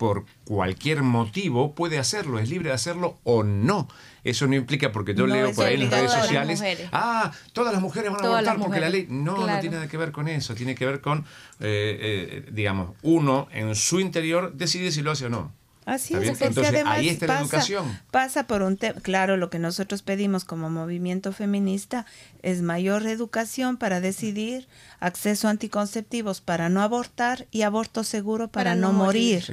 [0.00, 3.86] por cualquier motivo puede hacerlo, es libre de hacerlo o no.
[4.24, 7.82] Eso no implica porque yo leo por ahí en las redes sociales, ah, todas las
[7.82, 10.54] mujeres van a abortar porque la ley no, no tiene nada que ver con eso,
[10.54, 11.26] tiene que ver con,
[11.60, 15.52] eh, eh, digamos, uno en su interior decide si lo hace o no.
[15.86, 17.98] Así es, Entonces, ahí está la educación.
[18.10, 22.06] Pasa por un tema, claro, lo que nosotros pedimos como movimiento feminista
[22.42, 24.68] es mayor educación para decidir,
[25.00, 29.44] acceso a anticonceptivos para no abortar y aborto seguro para, no, morir.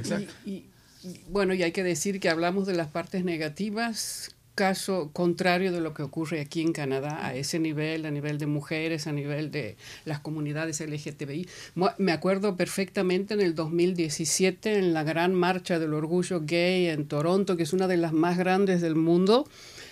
[1.28, 5.94] bueno, y hay que decir que hablamos de las partes negativas caso contrario de lo
[5.94, 9.76] que ocurre aquí en Canadá, a ese nivel, a nivel de mujeres, a nivel de
[10.04, 11.48] las comunidades LGTBI.
[11.98, 17.56] Me acuerdo perfectamente en el 2017, en la gran marcha del orgullo gay en Toronto,
[17.56, 19.46] que es una de las más grandes del mundo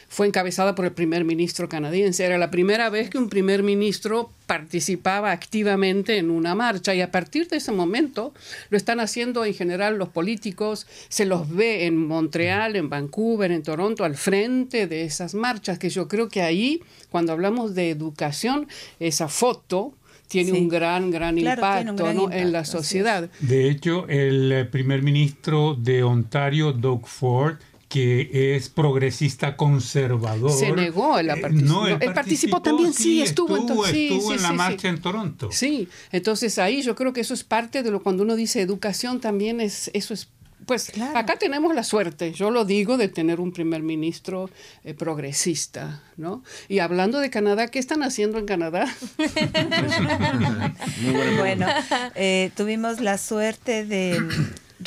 [0.09, 2.25] fue encabezada por el primer ministro canadiense.
[2.25, 7.11] Era la primera vez que un primer ministro participaba activamente en una marcha y a
[7.11, 8.33] partir de ese momento
[8.71, 13.63] lo están haciendo en general los políticos, se los ve en Montreal, en Vancouver, en
[13.63, 18.69] Toronto, al frente de esas marchas, que yo creo que ahí, cuando hablamos de educación,
[19.01, 19.95] esa foto
[20.29, 23.31] tiene un gran, gran impacto, en la sociedad.
[23.41, 27.57] De hecho, el primer ministro de Ontario, Doug Ford,
[27.89, 30.51] que es progresista conservador.
[30.51, 32.03] Se negó la eh, participación.
[32.03, 35.51] él, participó, también, sí, estuvo, estuvo, en la marcha en Toronto.
[35.53, 39.21] Sí, entonces ahí yo creo que eso es parte de lo cuando uno dice educación
[39.21, 40.29] también es eso es
[40.65, 44.51] pues acá tenemos la suerte, yo lo digo, de tener un primer ministro
[44.83, 46.43] eh, progresista, ¿no?
[46.69, 48.93] Y hablando de Canadá, ¿qué están haciendo en Canadá?
[51.39, 51.67] bueno,
[52.17, 54.21] eh, tuvimos la suerte de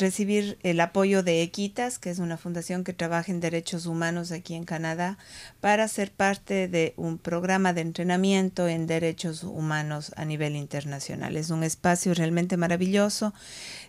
[0.00, 4.54] recibir el apoyo de Equitas, que es una fundación que trabaja en derechos humanos aquí
[4.54, 5.18] en Canadá,
[5.60, 11.36] para ser parte de un programa de entrenamiento en derechos humanos a nivel internacional.
[11.36, 13.32] Es un espacio realmente maravilloso.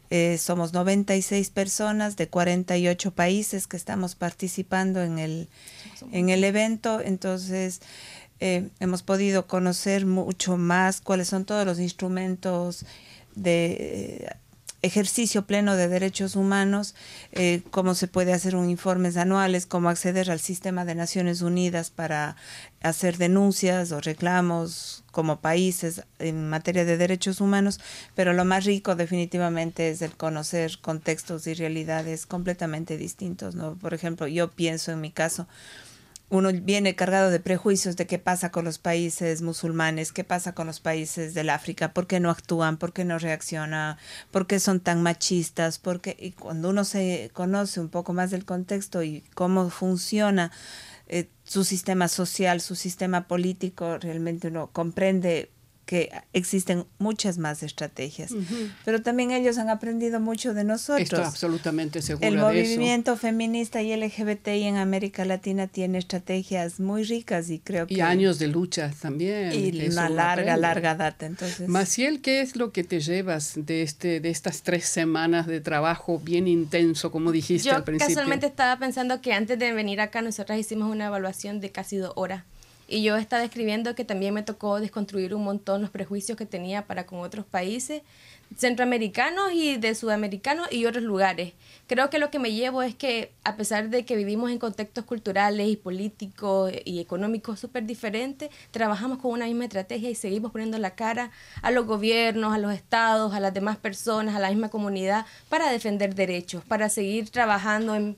[0.09, 5.47] Eh, somos 96 personas de 48 países que estamos participando en el,
[6.11, 6.99] en el evento.
[6.99, 7.81] Entonces,
[8.41, 12.85] eh, hemos podido conocer mucho más cuáles son todos los instrumentos
[13.35, 14.35] de
[14.81, 16.95] ejercicio pleno de derechos humanos,
[17.31, 21.91] eh, cómo se puede hacer un informes anuales, cómo acceder al sistema de Naciones Unidas
[21.91, 22.35] para
[22.81, 27.79] hacer denuncias o reclamos como países en materia de derechos humanos,
[28.15, 33.75] pero lo más rico definitivamente es el conocer contextos y realidades completamente distintos, ¿no?
[33.75, 35.47] Por ejemplo, yo pienso en mi caso,
[36.31, 40.65] uno viene cargado de prejuicios de qué pasa con los países musulmanes, qué pasa con
[40.65, 43.97] los países del África, por qué no actúan, por qué no reaccionan,
[44.31, 48.45] por qué son tan machistas, porque y cuando uno se conoce un poco más del
[48.45, 50.53] contexto y cómo funciona
[51.07, 55.51] eh, su sistema social, su sistema político, realmente uno comprende
[55.91, 58.31] que existen muchas más estrategias.
[58.85, 61.01] Pero también ellos han aprendido mucho de nosotros.
[61.01, 62.25] Estoy absolutamente seguro.
[62.25, 67.95] El movimiento feminista y LGBTI en América Latina tiene estrategias muy ricas y creo que...
[67.95, 69.51] Y años de lucha también.
[69.51, 71.25] Y una larga, larga data.
[71.25, 71.67] Entonces...
[71.67, 76.19] Maciel, ¿qué es lo que te llevas de, este, de estas tres semanas de trabajo
[76.19, 78.07] bien intenso, como dijiste al principio?
[78.07, 81.97] Yo casualmente estaba pensando que antes de venir acá nosotras hicimos una evaluación de casi
[81.97, 82.45] dos horas
[82.91, 86.85] y yo estaba escribiendo que también me tocó desconstruir un montón los prejuicios que tenía
[86.85, 88.01] para con otros países
[88.57, 91.53] centroamericanos y de sudamericanos y otros lugares.
[91.87, 95.05] Creo que lo que me llevo es que a pesar de que vivimos en contextos
[95.05, 100.77] culturales y políticos y económicos súper diferentes, trabajamos con una misma estrategia y seguimos poniendo
[100.77, 104.69] la cara a los gobiernos, a los estados, a las demás personas, a la misma
[104.69, 108.17] comunidad para defender derechos, para seguir trabajando en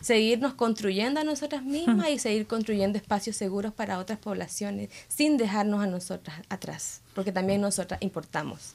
[0.00, 5.82] seguirnos construyendo a nosotras mismas y seguir construyendo espacios seguros para otras poblaciones sin dejarnos
[5.82, 8.74] a nosotras atrás, porque también nosotras importamos.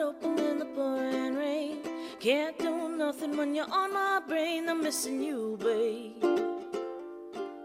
[0.00, 1.78] wide open in the pouring rain.
[2.18, 4.68] Can't do nothing when you're on my brain.
[4.68, 6.24] I'm missing you, babe.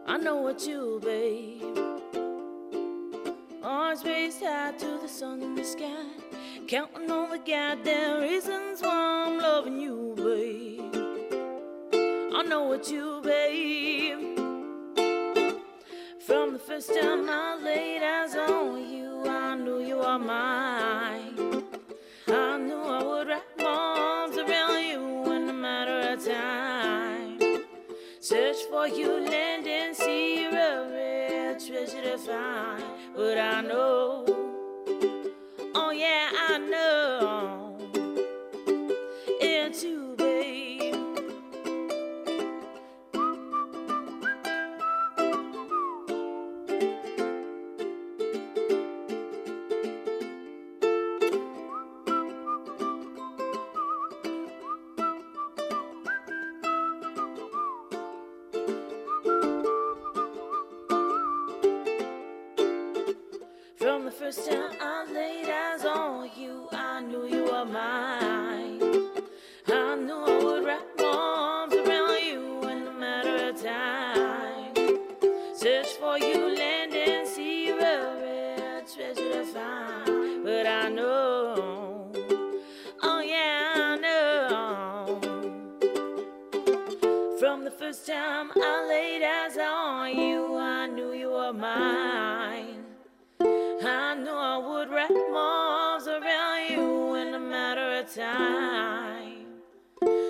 [0.08, 1.62] I know it's you, babe.
[3.64, 6.06] Arms raised high to the sun in the sky.
[6.68, 10.82] Counting all the goddamn reasons why I'm loving you, babe.
[12.36, 14.38] I know it's you, babe.
[16.26, 21.25] From the first time I laid eyes on you, I knew you are mine.
[28.56, 32.84] search for you, land and sea, a rare treasure to find.
[33.16, 34.26] But I know,
[35.76, 37.65] oh yeah, I know.
[88.58, 92.86] I laid eyes on you, I knew you were mine.
[93.42, 99.46] I knew I would wrap my arms around you in a matter of time.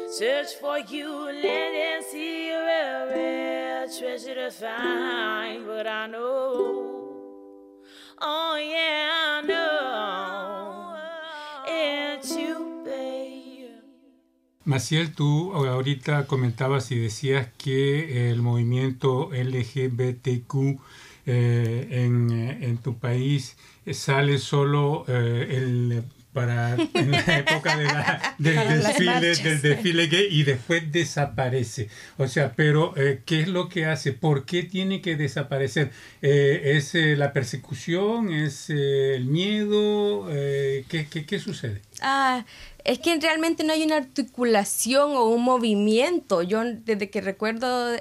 [0.09, 5.65] Search for you, let it see your rare treasure to find.
[5.67, 7.81] But I know,
[8.21, 9.54] oh yeah, I know.
[14.65, 20.79] Maciel, tú ahorita comentabas y decías que el movimiento LGBTQ
[21.27, 23.57] eh, en, tu país
[23.91, 26.03] sale solo eh, el
[26.35, 31.87] para en la época del, desfile, del desfile gay y después desaparece.
[32.17, 34.11] O sea, pero eh, ¿qué es lo que hace?
[34.11, 35.91] ¿Por qué tiene que desaparecer?
[36.21, 38.33] Eh, ¿Es eh, la persecución?
[38.33, 40.27] ¿Es el miedo?
[40.27, 41.81] ¿qué, qué, qué, sucede?
[42.01, 42.45] Ah,
[42.85, 46.43] es que realmente no hay una articulación o un movimiento.
[46.43, 47.95] Yo desde que recuerdo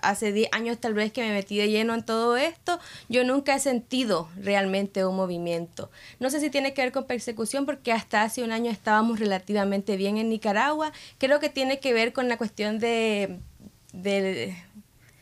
[0.00, 3.56] hace 10 años tal vez que me metí de lleno en todo esto, yo nunca
[3.56, 5.90] he sentido realmente un movimiento.
[6.20, 9.96] No sé si tiene que ver con persecución porque hasta hace un año estábamos relativamente
[9.96, 10.92] bien en Nicaragua.
[11.18, 13.40] Creo que tiene que ver con la cuestión de,
[13.92, 14.56] de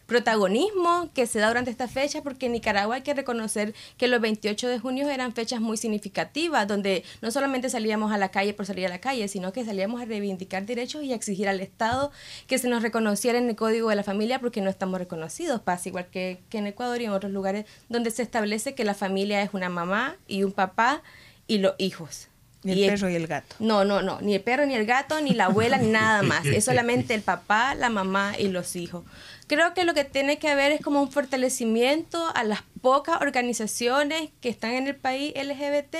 [0.07, 4.21] protagonismo que se da durante esta fecha, porque en Nicaragua hay que reconocer que los
[4.21, 8.67] 28 de junio eran fechas muy significativas, donde no solamente salíamos a la calle por
[8.67, 12.13] salir a la calle, sino que salíamos a reivindicar derechos y a exigir al Estado
[12.47, 15.61] que se nos reconociera en el Código de la Familia, porque no estamos reconocidos.
[15.61, 18.95] Pasa igual que, que en Ecuador y en otros lugares donde se establece que la
[18.95, 21.03] familia es una mamá y un papá
[21.47, 22.29] y los hijos.
[22.75, 23.55] Ni el, perro y el gato.
[23.59, 24.21] No, no, no.
[24.21, 26.45] Ni el perro, ni el gato, ni la abuela, ni nada más.
[26.47, 29.05] Es solamente el papá, la mamá y los hijos.
[29.47, 34.31] Creo que lo que tiene que haber es como un fortalecimiento a las pocas organizaciones
[34.41, 35.97] que están en el país LGBT.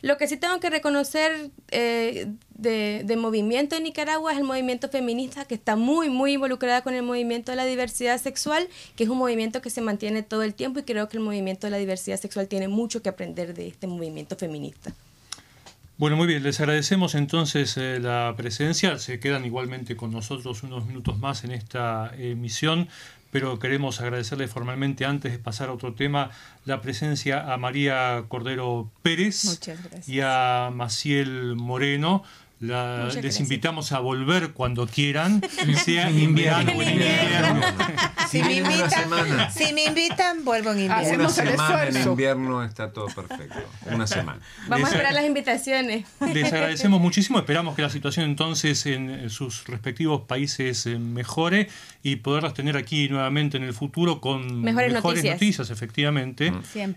[0.00, 4.88] Lo que sí tengo que reconocer eh, de, de, movimiento en Nicaragua es el movimiento
[4.88, 9.10] feminista que está muy, muy involucrada con el movimiento de la diversidad sexual, que es
[9.10, 11.78] un movimiento que se mantiene todo el tiempo y creo que el movimiento de la
[11.78, 14.94] diversidad sexual tiene mucho que aprender de este movimiento feminista.
[15.98, 19.00] Bueno, muy bien, les agradecemos entonces eh, la presencia.
[19.00, 22.86] Se quedan igualmente con nosotros unos minutos más en esta emisión,
[23.32, 26.30] pero queremos agradecerle formalmente, antes de pasar a otro tema,
[26.64, 29.60] la presencia a María Cordero Pérez
[30.06, 32.22] y a Maciel Moreno
[32.60, 35.42] les invitamos a volver cuando quieran,
[35.84, 37.60] sea en invierno o invierno.
[38.28, 41.24] Si, me invitan, si me invitan, vuelvo en invierno.
[41.24, 43.56] Una semana en invierno está todo perfecto.
[43.90, 44.42] Una semana.
[44.68, 46.04] Vamos a esperar las invitaciones.
[46.34, 47.38] Les agradecemos muchísimo.
[47.38, 51.70] Esperamos que la situación entonces en sus respectivos países eh, mejore
[52.02, 55.70] y poderlas tener aquí nuevamente en el futuro con mejores, noticias.
[55.70, 56.52] efectivamente.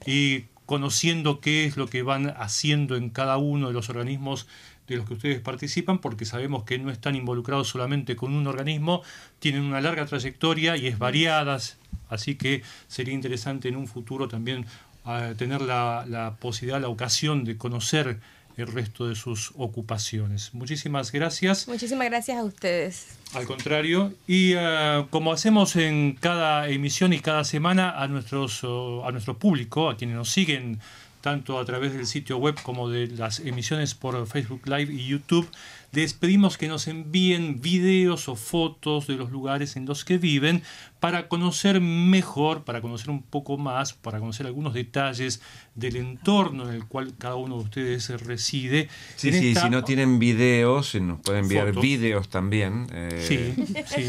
[0.05, 4.47] Y conociendo qué es lo que van haciendo en cada uno de los organismos
[4.87, 9.03] de los que ustedes participan, porque sabemos que no están involucrados solamente con un organismo,
[9.39, 11.77] tienen una larga trayectoria y es variadas,
[12.09, 14.65] así que sería interesante en un futuro también
[15.05, 18.19] ah, tener la, la posibilidad, la ocasión de conocer
[18.57, 20.53] el resto de sus ocupaciones.
[20.53, 21.67] Muchísimas gracias.
[21.67, 23.17] Muchísimas gracias a ustedes.
[23.33, 29.11] Al contrario, y ah, como hacemos en cada emisión y cada semana a, nuestros, a
[29.11, 30.79] nuestro público, a quienes nos siguen
[31.21, 35.47] tanto a través del sitio web como de las emisiones por Facebook Live y YouTube,
[35.91, 40.63] les pedimos que nos envíen videos o fotos de los lugares en los que viven
[41.01, 45.41] para conocer mejor, para conocer un poco más, para conocer algunos detalles
[45.73, 48.87] del entorno en el cual cada uno de ustedes reside.
[49.15, 52.87] Sí, sí, si no tienen videos, nos pueden enviar videos también.
[52.93, 54.05] Eh, sí, sí.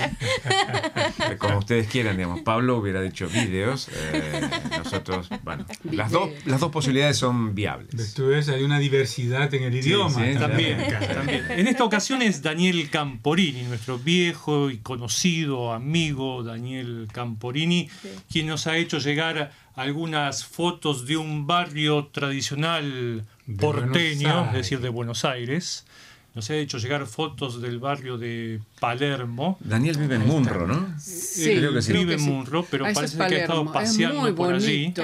[1.38, 2.42] Como ustedes quieran, digamos.
[2.42, 3.88] Pablo hubiera dicho videos.
[4.12, 8.12] Eh, nosotros, bueno, las dos, las dos posibilidades son viables.
[8.12, 10.22] Tú ves, hay una diversidad en el idioma.
[10.38, 10.78] también,
[11.14, 11.46] también.
[11.48, 17.88] En esta ocasión es Daniel Camporini, nuestro viejo y conocido amigo Daniel Camporini,
[18.30, 23.24] quien nos ha hecho llegar algunas fotos de un barrio tradicional
[23.58, 25.86] porteño, es decir, de Buenos Aires.
[26.34, 29.58] Nos ha hecho llegar fotos del barrio de Palermo.
[29.60, 30.98] Daniel vive en Munro, ¿no?
[30.98, 31.92] Sí, creo que sí.
[31.92, 34.94] Vive en Munro, pero ah, parece que ha estado paseando por allí.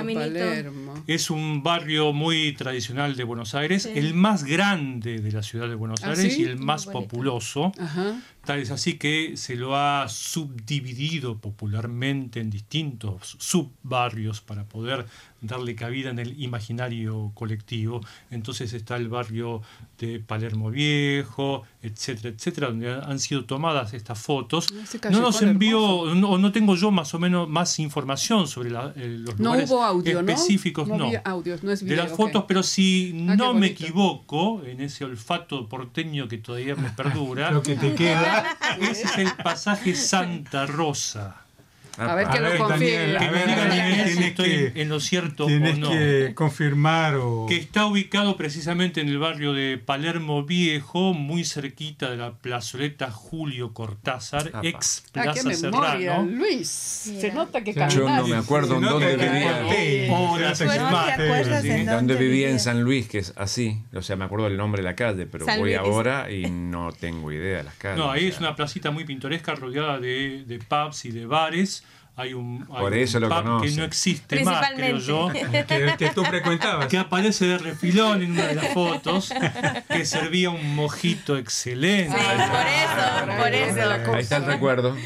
[1.06, 5.74] Es un barrio muy tradicional de Buenos Aires, el más grande de la ciudad de
[5.74, 7.72] Buenos ¿Ah, Aires y el más populoso.
[8.44, 15.04] Tal es así que se lo ha subdividido popularmente en distintos subbarrios para poder
[15.40, 18.00] darle cabida en el imaginario colectivo.
[18.30, 19.62] Entonces está el barrio
[19.98, 24.68] de Palermo Viejo, etcétera, etcétera, donde han sido tomadas estas fotos.
[25.10, 29.38] No nos envió, no, no tengo yo más o menos más información sobre eh, los
[29.38, 29.70] lugares
[30.04, 31.10] específicos, no.
[31.10, 36.74] de las fotos, pero si ah, no me equivoco, en ese olfato porteño que todavía
[36.74, 41.47] me perdura, lo que te queda, ese es el pasaje Santa Rosa.
[41.98, 43.16] A ver que lo confirme.
[43.16, 45.90] A ver, si estoy en lo cierto o no.
[45.90, 47.46] que confirmar o...
[47.48, 53.10] Que está ubicado precisamente en el barrio de Palermo Viejo, muy cerquita de la plazoleta
[53.10, 56.22] Julio Cortázar, ex ah, Plaza Serrano.
[56.22, 60.10] Luis, se nota que Yo no me acuerdo en dónde vivía.
[60.10, 60.62] Horas
[61.86, 63.82] Dónde vivía en San Luis, que es así.
[63.94, 67.32] O sea, me acuerdo del nombre de la calle, pero voy ahora y no tengo
[67.32, 67.98] idea de las calles.
[67.98, 71.84] No, ahí es una placita muy pintoresca rodeada de, de pubs y de bares
[72.18, 75.28] hay un, Por eso lo pub que no existe más, creo yo.
[75.28, 76.88] que, tú frecuentabas.
[76.88, 79.32] Que aparece de refilón en una de las fotos,
[79.88, 82.16] que servía un mojito excelente.
[82.16, 84.14] por eso, por eso.
[84.14, 84.96] Ahí está el recuerdo.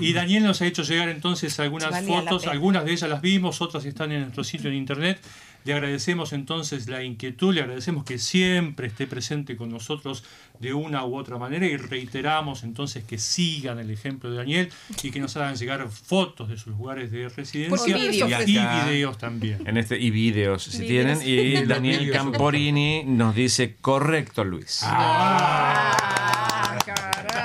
[0.00, 3.86] Y, Daniel nos ha hecho llegar entonces algunas fotos, algunas de ellas las vimos, otras
[3.86, 5.18] están en nuestro sitio en internet.
[5.64, 10.22] Le agradecemos entonces la inquietud, le agradecemos que siempre esté presente con nosotros
[10.60, 14.70] de una u otra manera y reiteramos entonces que sigan el ejemplo de Daniel
[15.02, 19.66] y que nos hagan llegar fotos de sus lugares de residencia y, videos también.
[19.66, 21.18] En este, y videos si tienen.
[21.24, 24.80] Y Daniel Camporini nos dice, correcto Luis.
[24.82, 26.33] Ah,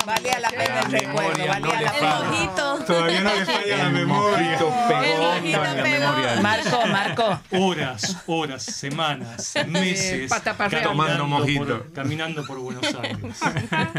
[0.09, 2.85] valía la pena el recuerdo, valía la pena.
[2.85, 4.59] Todavía no le falla la memoria.
[6.41, 7.41] Marco, Marco.
[7.51, 10.31] Horas, horas, semanas, meses.
[10.83, 11.85] tomando mojito.
[11.93, 13.39] caminando por Buenos Aires.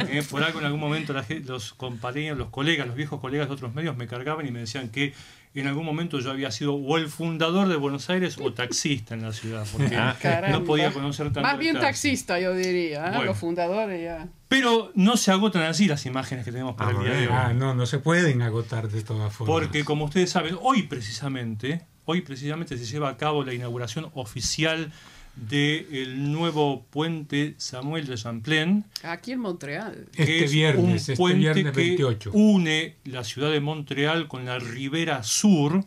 [0.08, 1.14] Eh, por algo en algún momento
[1.46, 4.88] los compañeros, los colegas, los viejos colegas de otros medios me cargaban y me decían
[4.88, 5.14] que
[5.54, 9.22] en algún momento yo había sido o el fundador de Buenos Aires o taxista en
[9.22, 10.16] la ciudad, porque ah,
[10.50, 11.42] no podía conocer tanto.
[11.42, 13.24] Más bien taxista, yo diría, ¿eh?
[13.24, 14.28] los fundadores ya.
[14.50, 17.32] Pero no se agotan así las imágenes que tenemos para el día de hoy.
[17.32, 19.54] Ah, no, no se pueden agotar de todas formas.
[19.54, 24.90] Porque como ustedes saben, hoy precisamente, hoy precisamente se lleva a cabo la inauguración oficial
[25.36, 28.84] del nuevo puente Samuel de Champlain.
[29.04, 30.08] Aquí en Montreal.
[30.16, 35.84] Este viernes, un este puente que une la ciudad de Montreal con la ribera sur.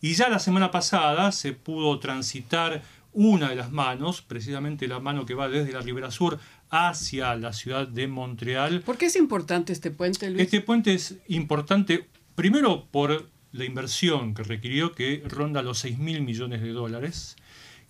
[0.00, 2.82] Y ya la semana pasada se pudo transitar
[3.12, 6.40] una de las manos, precisamente la mano que va desde la ribera sur
[6.72, 8.80] hacia la ciudad de Montreal.
[8.80, 10.42] ¿Por qué es importante este puente, Luis?
[10.42, 16.22] Este puente es importante, primero por la inversión que requirió, que ronda los 6 mil
[16.22, 17.36] millones de dólares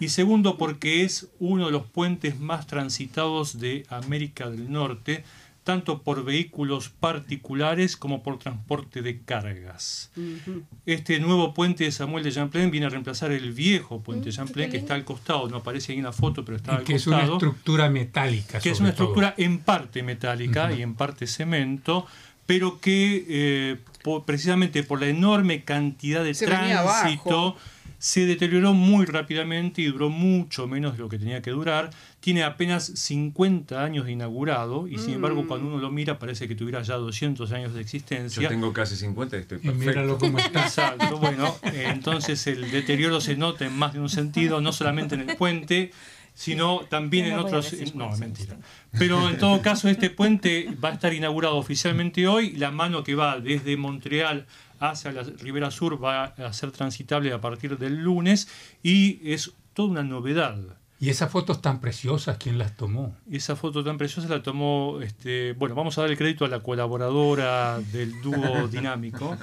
[0.03, 5.23] y segundo porque es uno de los puentes más transitados de América del Norte,
[5.65, 10.11] tanto por vehículos particulares como por transporte de cargas.
[10.87, 14.35] Este nuevo puente de Samuel de Champlain viene a reemplazar el viejo puente de mm,
[14.35, 16.95] Champlain que está al costado, no aparece ahí en la foto, pero está al que
[16.95, 17.17] costado.
[17.17, 18.61] Que es una estructura metálica.
[18.61, 22.07] Que es una estructura en parte metálica y en parte cemento,
[22.47, 23.79] pero que eh,
[24.27, 27.57] precisamente por la enorme cantidad de tránsito
[28.03, 31.91] se deterioró muy rápidamente y duró mucho menos de lo que tenía que durar.
[32.19, 35.47] Tiene apenas 50 años de inaugurado y sin embargo mm.
[35.47, 38.43] cuando uno lo mira parece que tuviera ya 200 años de existencia.
[38.43, 39.85] Yo tengo casi 50 y estoy perfecto.
[39.85, 40.63] Y míralo cómo está.
[40.67, 45.31] Exacto, bueno, entonces el deterioro se nota en más de un sentido, no solamente en
[45.31, 45.93] el puente,
[46.35, 47.73] sino también en otros...
[47.95, 48.57] No, es mentira.
[48.99, 52.51] Pero en todo caso este puente va a estar inaugurado oficialmente hoy.
[52.57, 54.47] La mano que va desde Montreal
[54.91, 58.49] hacia la Ribera Sur va a ser transitable a partir del lunes
[58.83, 60.82] y es toda una novedad.
[61.03, 63.17] Y esas fotos tan preciosas, ¿quién las tomó?
[63.29, 66.61] Esa foto tan preciosa la tomó, este, bueno, vamos a dar el crédito a la
[66.61, 69.37] colaboradora del dúo dinámico,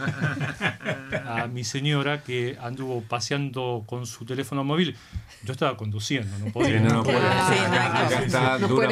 [1.25, 4.95] a mi señora que anduvo paseando con su teléfono móvil.
[5.43, 6.79] Yo estaba conduciendo, no podía.
[6.79, 7.17] no, puede,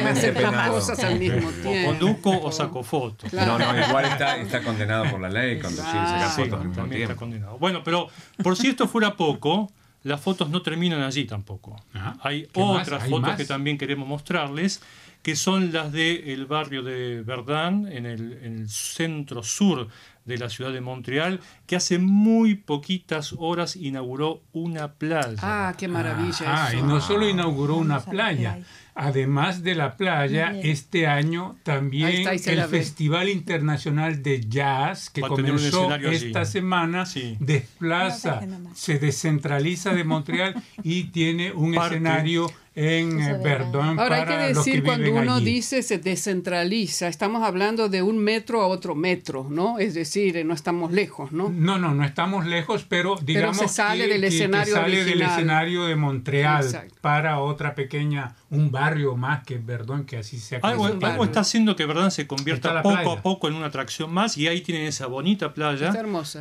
[0.02, 1.70] hacer las cosas al mismo tiempo.
[1.70, 3.32] O conduzco o saco fotos.
[3.32, 6.84] No, no, igual está, está condenado por la ley conducir y sacar fotos al mismo
[6.84, 7.12] tiempo.
[7.12, 7.56] Está condenado.
[7.56, 8.08] Bueno, pero
[8.42, 9.72] por si esto fuera poco,
[10.08, 11.76] las fotos no terminan allí tampoco.
[12.20, 14.82] Hay otras fotos que también queremos mostrarles,
[15.22, 19.88] que son las del barrio de Verdun, en el, centro sur
[20.24, 25.38] de la ciudad de Montreal, que hace muy poquitas horas inauguró una playa.
[25.40, 26.66] Ah, qué maravilla.
[26.66, 28.58] Ah, y no solo inauguró una playa,
[29.00, 36.44] Además de la playa, este año también el Festival Internacional de Jazz, que comenzó esta
[36.44, 37.04] semana,
[37.38, 38.40] desplaza,
[38.74, 43.98] se descentraliza de Montreal y tiene un escenario en eh, Verdun.
[43.98, 48.68] Ahora hay que decir, cuando uno dice se descentraliza, estamos hablando de un metro a
[48.68, 49.80] otro metro, ¿no?
[49.80, 51.48] Es decir, eh, no estamos lejos, ¿no?
[51.48, 55.22] No, no, no estamos lejos, pero digamos pero se sale que, del escenario sale del
[55.22, 60.86] escenario de Montreal para otra pequeña, un barrio más que Verdun, que así se algo,
[60.86, 64.46] algo está haciendo que Verdun se convierta poco a poco en una atracción más y
[64.46, 65.92] ahí tienen esa bonita playa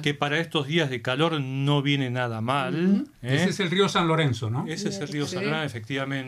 [0.04, 3.08] que para estos días de calor no viene nada mal.
[3.24, 3.36] ¿eh?
[3.36, 4.68] Ese es el río San Lorenzo, ¿no?
[4.68, 6.27] Ese es el río San Lorenzo, efectivamente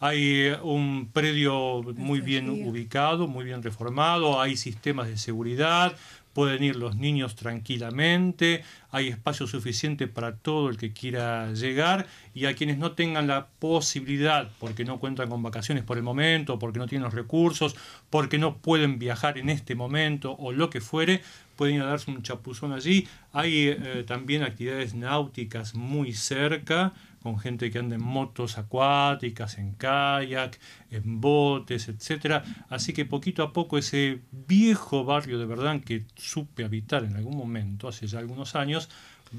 [0.00, 5.96] hay eh, un predio muy bien ubicado, muy bien reformado, hay sistemas de seguridad,
[6.32, 12.46] pueden ir los niños tranquilamente, hay espacio suficiente para todo el que quiera llegar y
[12.46, 16.78] a quienes no tengan la posibilidad, porque no cuentan con vacaciones por el momento, porque
[16.78, 17.76] no tienen los recursos,
[18.10, 21.22] porque no pueden viajar en este momento o lo que fuere,
[21.62, 23.06] pueden ir a darse un chapuzón allí.
[23.32, 26.92] Hay eh, también actividades náuticas muy cerca,
[27.22, 30.58] con gente que anda en motos acuáticas, en kayak,
[30.90, 32.42] en botes, etcétera.
[32.68, 37.36] Así que poquito a poco ese viejo barrio de verdad que supe habitar en algún
[37.36, 38.90] momento, hace ya algunos años,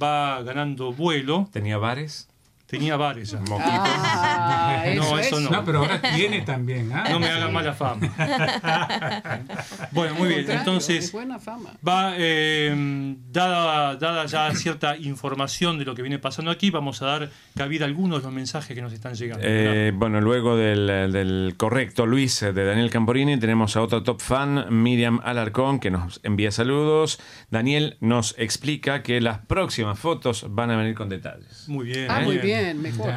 [0.02, 1.50] va ganando vuelo.
[1.52, 2.30] ¿Tenía bares?
[2.74, 3.40] Tenía bares ya.
[3.60, 5.52] Ah, no, eso no.
[5.52, 6.92] No, pero ahora tiene también.
[6.92, 7.06] ¿ah?
[7.08, 8.10] No me haga mala fama.
[9.92, 10.50] bueno, muy bien.
[10.50, 11.70] Entonces, buena fama.
[11.88, 17.06] va, eh, dada, dada ya cierta información de lo que viene pasando aquí, vamos a
[17.06, 19.46] dar cabida a algunos de los mensajes que nos están llegando.
[19.48, 24.66] Eh, bueno, luego del, del, correcto Luis de Daniel Camporini, tenemos a otro top fan,
[24.72, 27.20] Miriam Alarcón, que nos envía saludos.
[27.52, 31.70] Daniel nos explica que las próximas fotos van a venir con detalles.
[31.70, 32.08] Muy bien.
[32.10, 32.63] Ah, muy bien.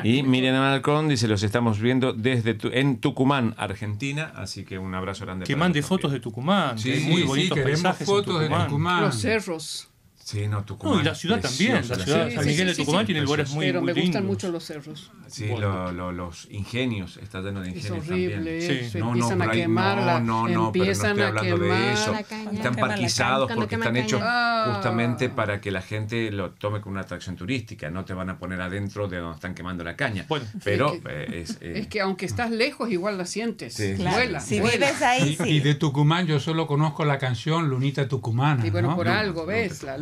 [0.05, 5.25] Y Miriam Alarcón dice, los estamos viendo desde en Tucumán, Argentina, así que un abrazo
[5.25, 5.47] grande.
[5.47, 9.03] Que mande fotos de Tucumán, sí, muy bonitos paisajes fotos de Tucumán.
[9.03, 9.89] Los cerros.
[10.27, 11.03] Sí, no, Tucumán.
[11.03, 11.75] y la ciudad también.
[11.75, 15.13] La ciudad San Miguel de Tucumán tiene lugares muy Pero me gustan mucho los cerros.
[15.29, 18.99] Sí, los ingenios, está lleno de ingenios es horrible, también.
[18.99, 22.13] No, empiezan a quemar, no, no, empiezan pero no estoy hablando de eso.
[22.29, 24.73] Caña, están parquizados porque están hechos Ah.
[24.75, 27.89] justamente para que la gente lo tome como una atracción turística.
[27.91, 30.25] No te van a poner adentro de donde están quemando la caña.
[30.29, 33.75] Bueno, pero es que, eh, es, eh, es que aunque estás lejos, igual la sientes.
[33.75, 33.95] Sí.
[33.95, 34.87] Claro, Vuela, si vuela.
[34.87, 35.49] vives ahí, Y, sí.
[35.51, 38.67] y de Tucumán yo solo conozco la canción Lunita Tucumana.
[38.67, 38.97] Y bueno, ¿no?
[38.97, 39.85] por algo, ¿ves?
[39.85, 39.97] La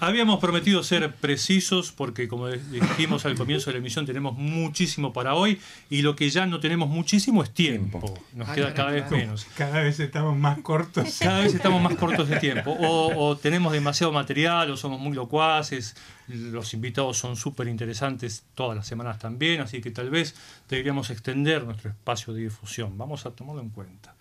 [0.00, 5.34] Habíamos prometido ser precisos porque como dijimos al comienzo de la emisión tenemos muchísimo para
[5.34, 8.14] hoy y lo que ya no tenemos muchísimo es tiempo.
[8.34, 9.46] Nos Ah, queda cada vez menos.
[9.56, 11.18] Cada vez estamos más cortos.
[11.20, 12.70] Cada vez estamos más cortos de tiempo.
[12.72, 15.96] O, o tenemos demasiado material o somos muy locuaces.
[16.28, 20.34] Los invitados son súper interesantes todas las semanas también, así que tal vez
[20.68, 22.96] deberíamos extender nuestro espacio de difusión.
[22.96, 24.14] Vamos a tomarlo en cuenta.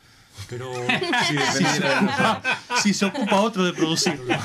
[0.48, 0.74] Pero
[1.28, 1.84] si, si se,
[2.82, 4.26] si se ocupa otro de producirlo.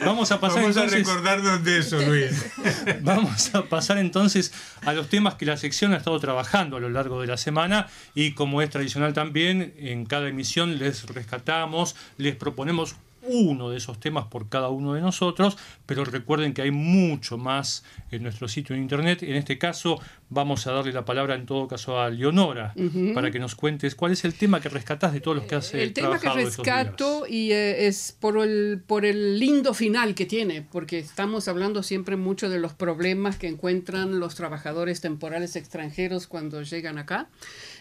[0.00, 1.06] Vamos a pasar Vamos a entonces.
[1.06, 2.46] recordarnos de eso, Luis.
[3.02, 4.52] Vamos a pasar entonces
[4.84, 7.88] a los temas que la sección ha estado trabajando a lo largo de la semana
[8.14, 13.98] y como es tradicional también, en cada emisión les rescatamos, les proponemos uno de esos
[14.00, 15.56] temas por cada uno de nosotros,
[15.86, 19.22] pero recuerden que hay mucho más en nuestro sitio en internet.
[19.22, 22.74] En este caso vamos a darle la palabra en todo caso a Leonora
[23.14, 25.74] para que nos cuentes cuál es el tema que rescatás de todos los que has
[25.74, 30.26] eh, El tema que rescato y eh, es por el, por el lindo final que
[30.26, 36.26] tiene, porque estamos hablando siempre mucho de los problemas que encuentran los trabajadores temporales extranjeros
[36.26, 37.28] cuando llegan acá,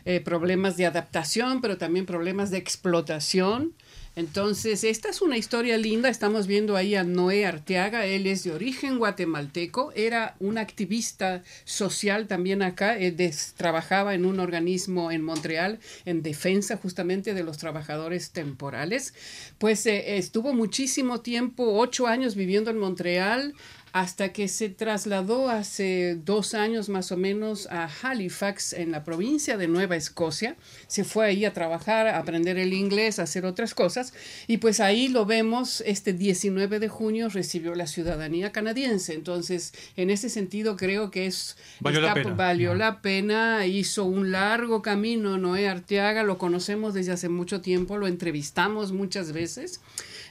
[0.06, 3.74] eh, problemas de adaptación, pero también problemas de explotación.
[4.18, 6.10] Entonces, esta es una historia linda.
[6.10, 8.06] Estamos viendo ahí a Noé Arteaga.
[8.06, 9.94] Él es de origen guatemalteco.
[9.96, 12.96] Era un activista social también acá.
[12.96, 19.14] Des- trabajaba en un organismo en Montreal en defensa justamente de los trabajadores temporales.
[19.58, 23.54] Pues eh, estuvo muchísimo tiempo, ocho años viviendo en Montreal
[23.94, 29.58] hasta que se trasladó hace dos años más o menos a Halifax, en la provincia
[29.58, 30.56] de Nueva Escocia.
[30.88, 34.14] Se fue ahí a trabajar, a aprender el inglés, a hacer otras cosas.
[34.48, 39.14] Y pues ahí lo vemos, este 19 de junio recibió la ciudadanía canadiense.
[39.14, 41.58] Entonces, en ese sentido, creo que es...
[41.80, 42.34] Valió la pena.
[42.36, 47.98] valió la pena, hizo un largo camino Noé Arteaga, lo conocemos desde hace mucho tiempo,
[47.98, 49.82] lo entrevistamos muchas veces.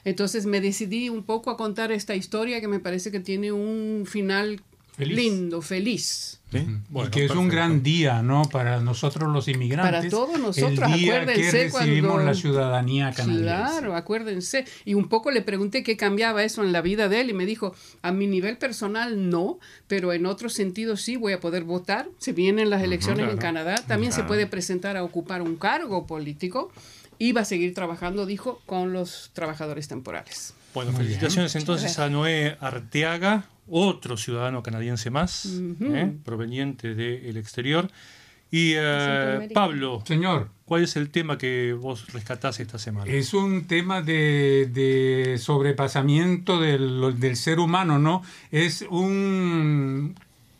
[0.05, 4.05] Entonces me decidí un poco a contar esta historia que me parece que tiene un
[4.07, 4.61] final
[4.97, 5.15] Feliz.
[5.15, 6.37] lindo, feliz.
[6.51, 6.67] ¿Sí?
[6.93, 8.41] y que es un gran día, ¿no?
[8.43, 9.89] Para nosotros los inmigrantes.
[9.99, 13.43] Para todos nosotros, el día que acuérdense recibimos cuando- la ciudadanía canadiense.
[13.45, 14.65] Claro, acuérdense.
[14.83, 17.45] Y un poco le pregunté qué cambiaba eso en la vida de él y me
[17.45, 22.09] dijo, a mi nivel personal no, pero en otro sentido sí voy a poder votar.
[22.17, 23.39] Se vienen las elecciones en claro.
[23.39, 23.75] Canadá.
[23.87, 26.69] También se puede presentar a ocupar un cargo político
[27.21, 30.55] y va a seguir trabajando, dijo, con los trabajadores temporales.
[30.73, 35.95] Bueno, Muy felicitaciones entonces a Noé Arteaga, otro ciudadano canadiense más, Ujú.
[35.95, 36.11] ¿eh?
[36.25, 37.91] proveniente del exterior.
[38.49, 39.53] Y Centroamérica.
[39.53, 43.11] Pablo, Señor, ¿cuál es el tema que vos rescatás esta semana?
[43.11, 48.23] es un tema de, de sobrepasamiento del, del ser humano, ¿no?
[48.49, 50.15] Es un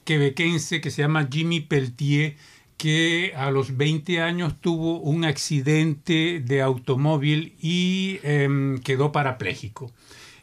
[0.06, 2.36] quebequense que se llama Jimmy Peltier
[2.82, 9.92] que a los 20 años tuvo un accidente de automóvil y em, quedó parapléjico.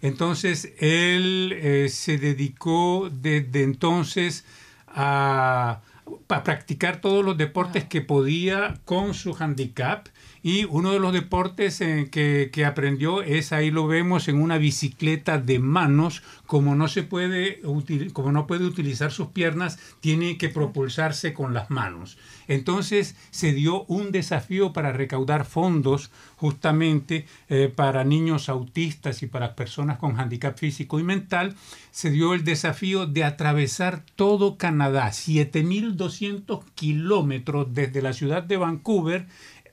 [0.03, 4.45] Entonces él eh, se dedicó desde entonces
[4.87, 5.81] a,
[6.29, 10.07] a practicar todos los deportes que podía con su handicap
[10.43, 14.59] y uno de los deportes eh, que, que aprendió es ahí lo vemos en una
[14.59, 17.61] bicicleta de manos como no se puede
[18.13, 23.85] como no puede utilizar sus piernas tiene que propulsarse con las manos Entonces se dio
[23.85, 30.57] un desafío para recaudar fondos justamente eh, para niños autistas y para personas con handicap
[30.57, 31.57] físico y mental.
[31.91, 39.27] Se dio el desafío de atravesar todo Canadá, 7.200 kilómetros desde la ciudad de Vancouver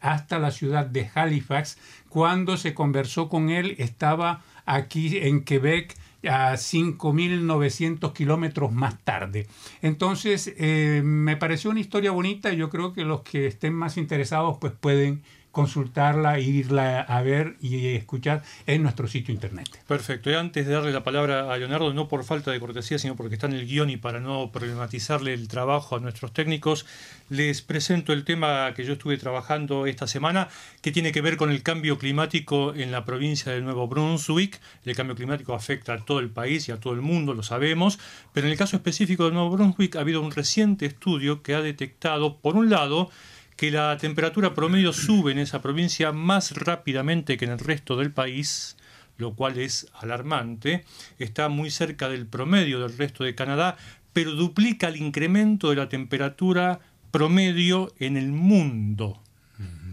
[0.06, 1.78] hasta la ciudad de Halifax.
[2.10, 5.96] Cuando se conversó con él estaba aquí en Quebec
[6.28, 9.48] a 5.900 kilómetros más tarde.
[9.82, 13.98] Entonces, eh, me pareció una historia bonita y yo creo que los que estén más
[13.98, 15.24] interesados pues pueden
[15.56, 19.70] consultarla, irla a ver y escuchar en nuestro sitio internet.
[19.88, 20.30] Perfecto.
[20.30, 23.36] Y antes de darle la palabra a Leonardo, no por falta de cortesía, sino porque
[23.36, 26.86] está en el guion y para no problematizarle el trabajo a nuestros técnicos,
[27.30, 30.50] les presento el tema que yo estuve trabajando esta semana,
[30.82, 34.60] que tiene que ver con el cambio climático en la provincia de Nuevo Brunswick.
[34.84, 37.98] El cambio climático afecta a todo el país y a todo el mundo, lo sabemos,
[38.34, 41.62] pero en el caso específico de Nuevo Brunswick ha habido un reciente estudio que ha
[41.62, 43.10] detectado, por un lado,
[43.56, 48.12] que la temperatura promedio sube en esa provincia más rápidamente que en el resto del
[48.12, 48.76] país,
[49.18, 50.84] lo cual es alarmante,
[51.20, 53.78] está muy cerca del promedio del resto de Canadá,
[54.14, 56.80] pero duplica el incremento de la temperatura
[57.12, 59.22] promedio en el mundo.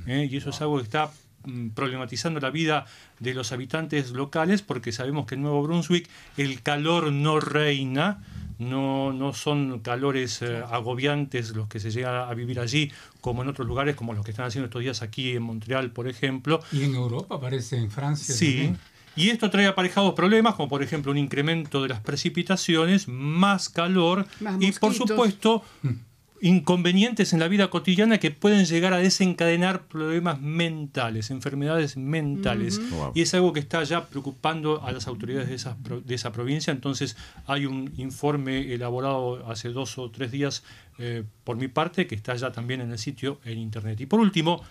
[0.07, 0.29] ¿Eh?
[0.29, 1.13] Y eso es algo que está
[1.45, 2.87] mm, problematizando la vida
[3.21, 8.25] de los habitantes locales porque sabemos que en Nuevo Brunswick el calor no reina,
[8.69, 12.91] no, no son calores eh, agobiantes los que se llega a vivir allí,
[13.21, 16.09] como en otros lugares, como los que están haciendo estos días aquí en Montreal, por
[16.09, 16.61] ejemplo.
[16.73, 18.35] Y en Europa, parece, en Francia.
[18.35, 18.75] Sí.
[19.15, 24.27] Y esto trae aparejados problemas, como por ejemplo un incremento de las precipitaciones, más calor
[24.59, 26.12] y por supuesto mm
[26.43, 32.81] inconvenientes en la vida cotidiana que pueden llegar a desencadenar problemas mentales, enfermedades mentales.
[33.15, 36.73] Y es algo que está ya preocupando a las autoridades de esa, de esa provincia.
[36.73, 37.17] Entonces
[37.47, 40.65] hay un informe elaborado hace dos o tres días
[40.99, 44.01] eh, por mi parte que está ya también en el sitio en internet.
[44.01, 44.63] Y por último,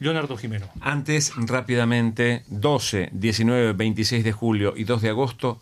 [0.00, 0.70] Leonardo Jimeno.
[0.80, 5.60] Antes, rápidamente, 12, 19, 26 de julio y 2 de agosto,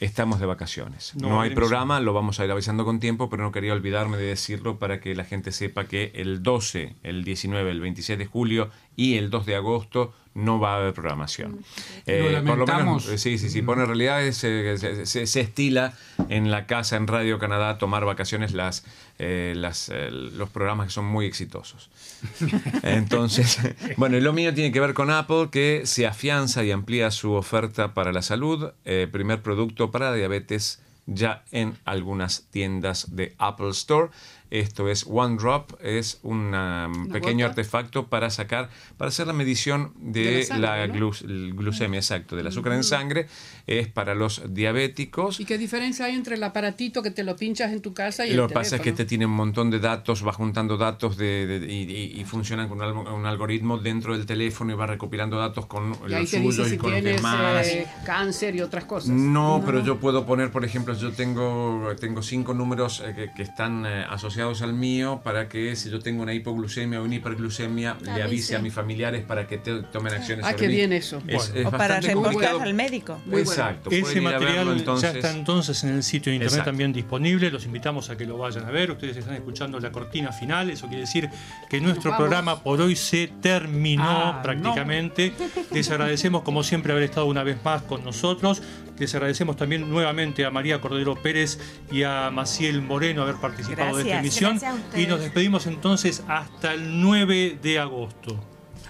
[0.00, 1.14] Estamos de vacaciones.
[1.16, 4.24] No, hay programa, lo vamos a ir avisando con tiempo, pero no quería olvidarme de
[4.24, 8.70] decirlo para que la gente sepa que el 12, el 19, el 26 de julio
[8.94, 11.64] y el 2 de agosto no va a haber programación.
[12.04, 13.62] Eh, por lo menos, eh, sí, sí, sí.
[13.62, 15.94] Bueno, en realidad se, se, estila
[16.28, 18.84] en la casa, en Radio Canadá, tomar vacaciones las,
[19.18, 21.90] eh, los programas que son muy exitosos.
[22.82, 23.58] Entonces,
[23.96, 27.32] bueno, y lo mío tiene que ver con Apple, que se afianza y amplía su
[27.32, 28.70] oferta para la salud.
[29.10, 34.10] primer producto para diabetes ya en algunas tiendas de Apple Store.
[34.50, 40.46] Esto es One Drop, es un pequeño artefacto para sacar, para hacer la medición de,
[40.58, 43.26] la, glucemia, exacto, del azúcar en sangre.
[43.66, 45.40] Es para los diabéticos.
[45.40, 48.34] ¿Y qué diferencia hay entre el aparatito que te lo pinchas en tu casa y
[48.34, 51.66] Lo que pasa es que este tiene un montón de datos, va juntando datos de,
[51.68, 56.72] y, funciona con un, algoritmo dentro del teléfono y va recopilando datos con los suyos
[56.72, 57.66] y con los demás.
[57.66, 59.10] Eh, cáncer y otras cosas.
[59.10, 63.84] No, pero yo puedo poner, por ejemplo, yo tengo, tengo cinco números eh, que, están
[63.86, 68.22] eh, asociados al mío para que si yo tengo una hipoglucemia o una hiperglucemia le
[68.22, 71.22] avise a mis familiares para que tomen acciones ah, qué bien eso.
[71.64, 73.18] o para reportar al médico.
[73.32, 73.90] Exacto.
[73.90, 77.50] Ese material ya está entonces en el sitio de internet también disponible.
[77.50, 78.90] Los invitamos a que lo vayan a ver.
[78.90, 80.70] Ustedes están escuchando la cortina final.
[80.70, 81.28] Eso quiere decir
[81.68, 85.32] que nuestro programa por hoy se terminó ah, prácticamente.
[85.72, 88.62] Les agradecemos como siempre haber estado una vez más con nosotros.
[88.98, 91.58] Les agradecemos también nuevamente a María Cordero Pérez
[91.90, 94.60] y a Maciel Moreno haber participado de esta emisión.
[94.94, 98.40] Y nos despedimos entonces hasta el 9 de agosto.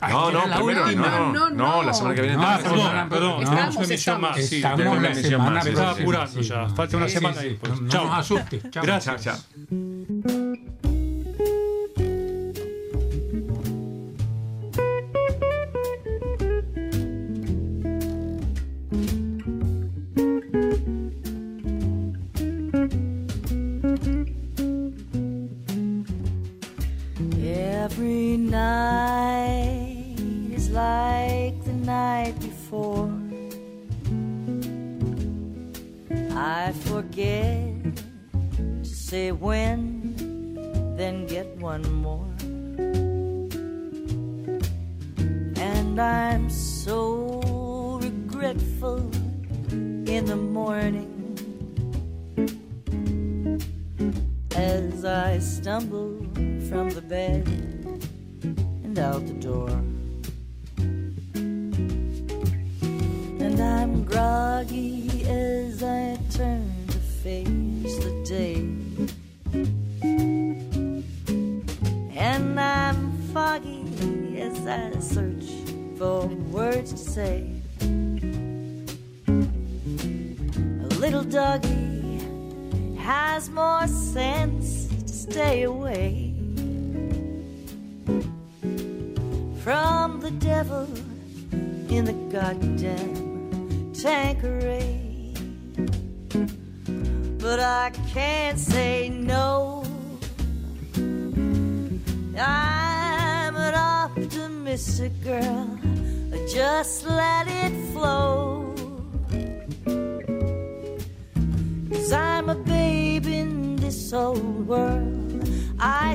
[0.08, 2.36] No, no, primero, no, no, no, la semana que viene.
[2.38, 4.36] Ah, perdón, perdón, estamos, una emisión más.
[4.44, 5.64] Sí, estamos una semana más.
[5.64, 6.68] Me estaba apurando ya.
[6.68, 7.58] Falta una semana ahí.
[7.60, 7.72] Pues.
[7.88, 8.04] Chao.
[8.04, 8.60] No nos asuste.
[8.82, 9.48] Gracias.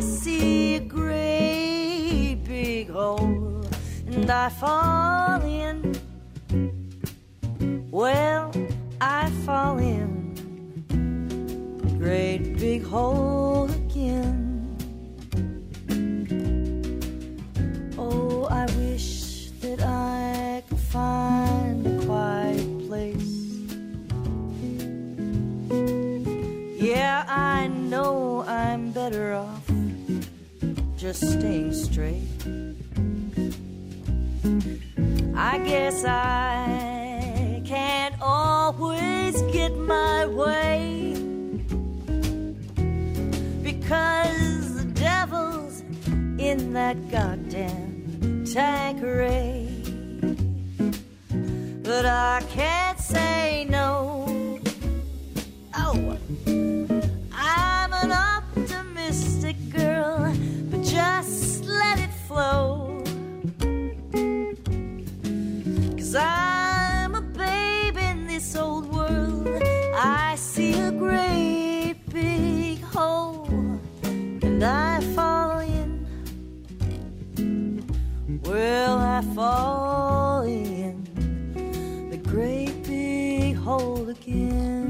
[0.01, 3.63] See a great big hole
[4.07, 5.95] and I fall in.
[7.91, 8.51] Well,
[8.99, 10.33] I fall in.
[11.97, 13.70] Great big hole
[31.11, 32.23] just staying straight.
[35.35, 41.13] I guess I can't always get my way
[43.61, 45.81] because the devil's
[46.39, 49.67] in that goddamn Tanqueray.
[51.83, 54.59] But I can't say no.
[55.75, 56.17] Oh,
[62.41, 63.03] flow.
[65.97, 69.47] Cause I'm a babe in this old world.
[69.95, 73.47] I see a great big hole,
[74.47, 75.91] and I fall in.
[78.45, 80.95] Well, I fall in
[82.11, 84.80] the great big hole again.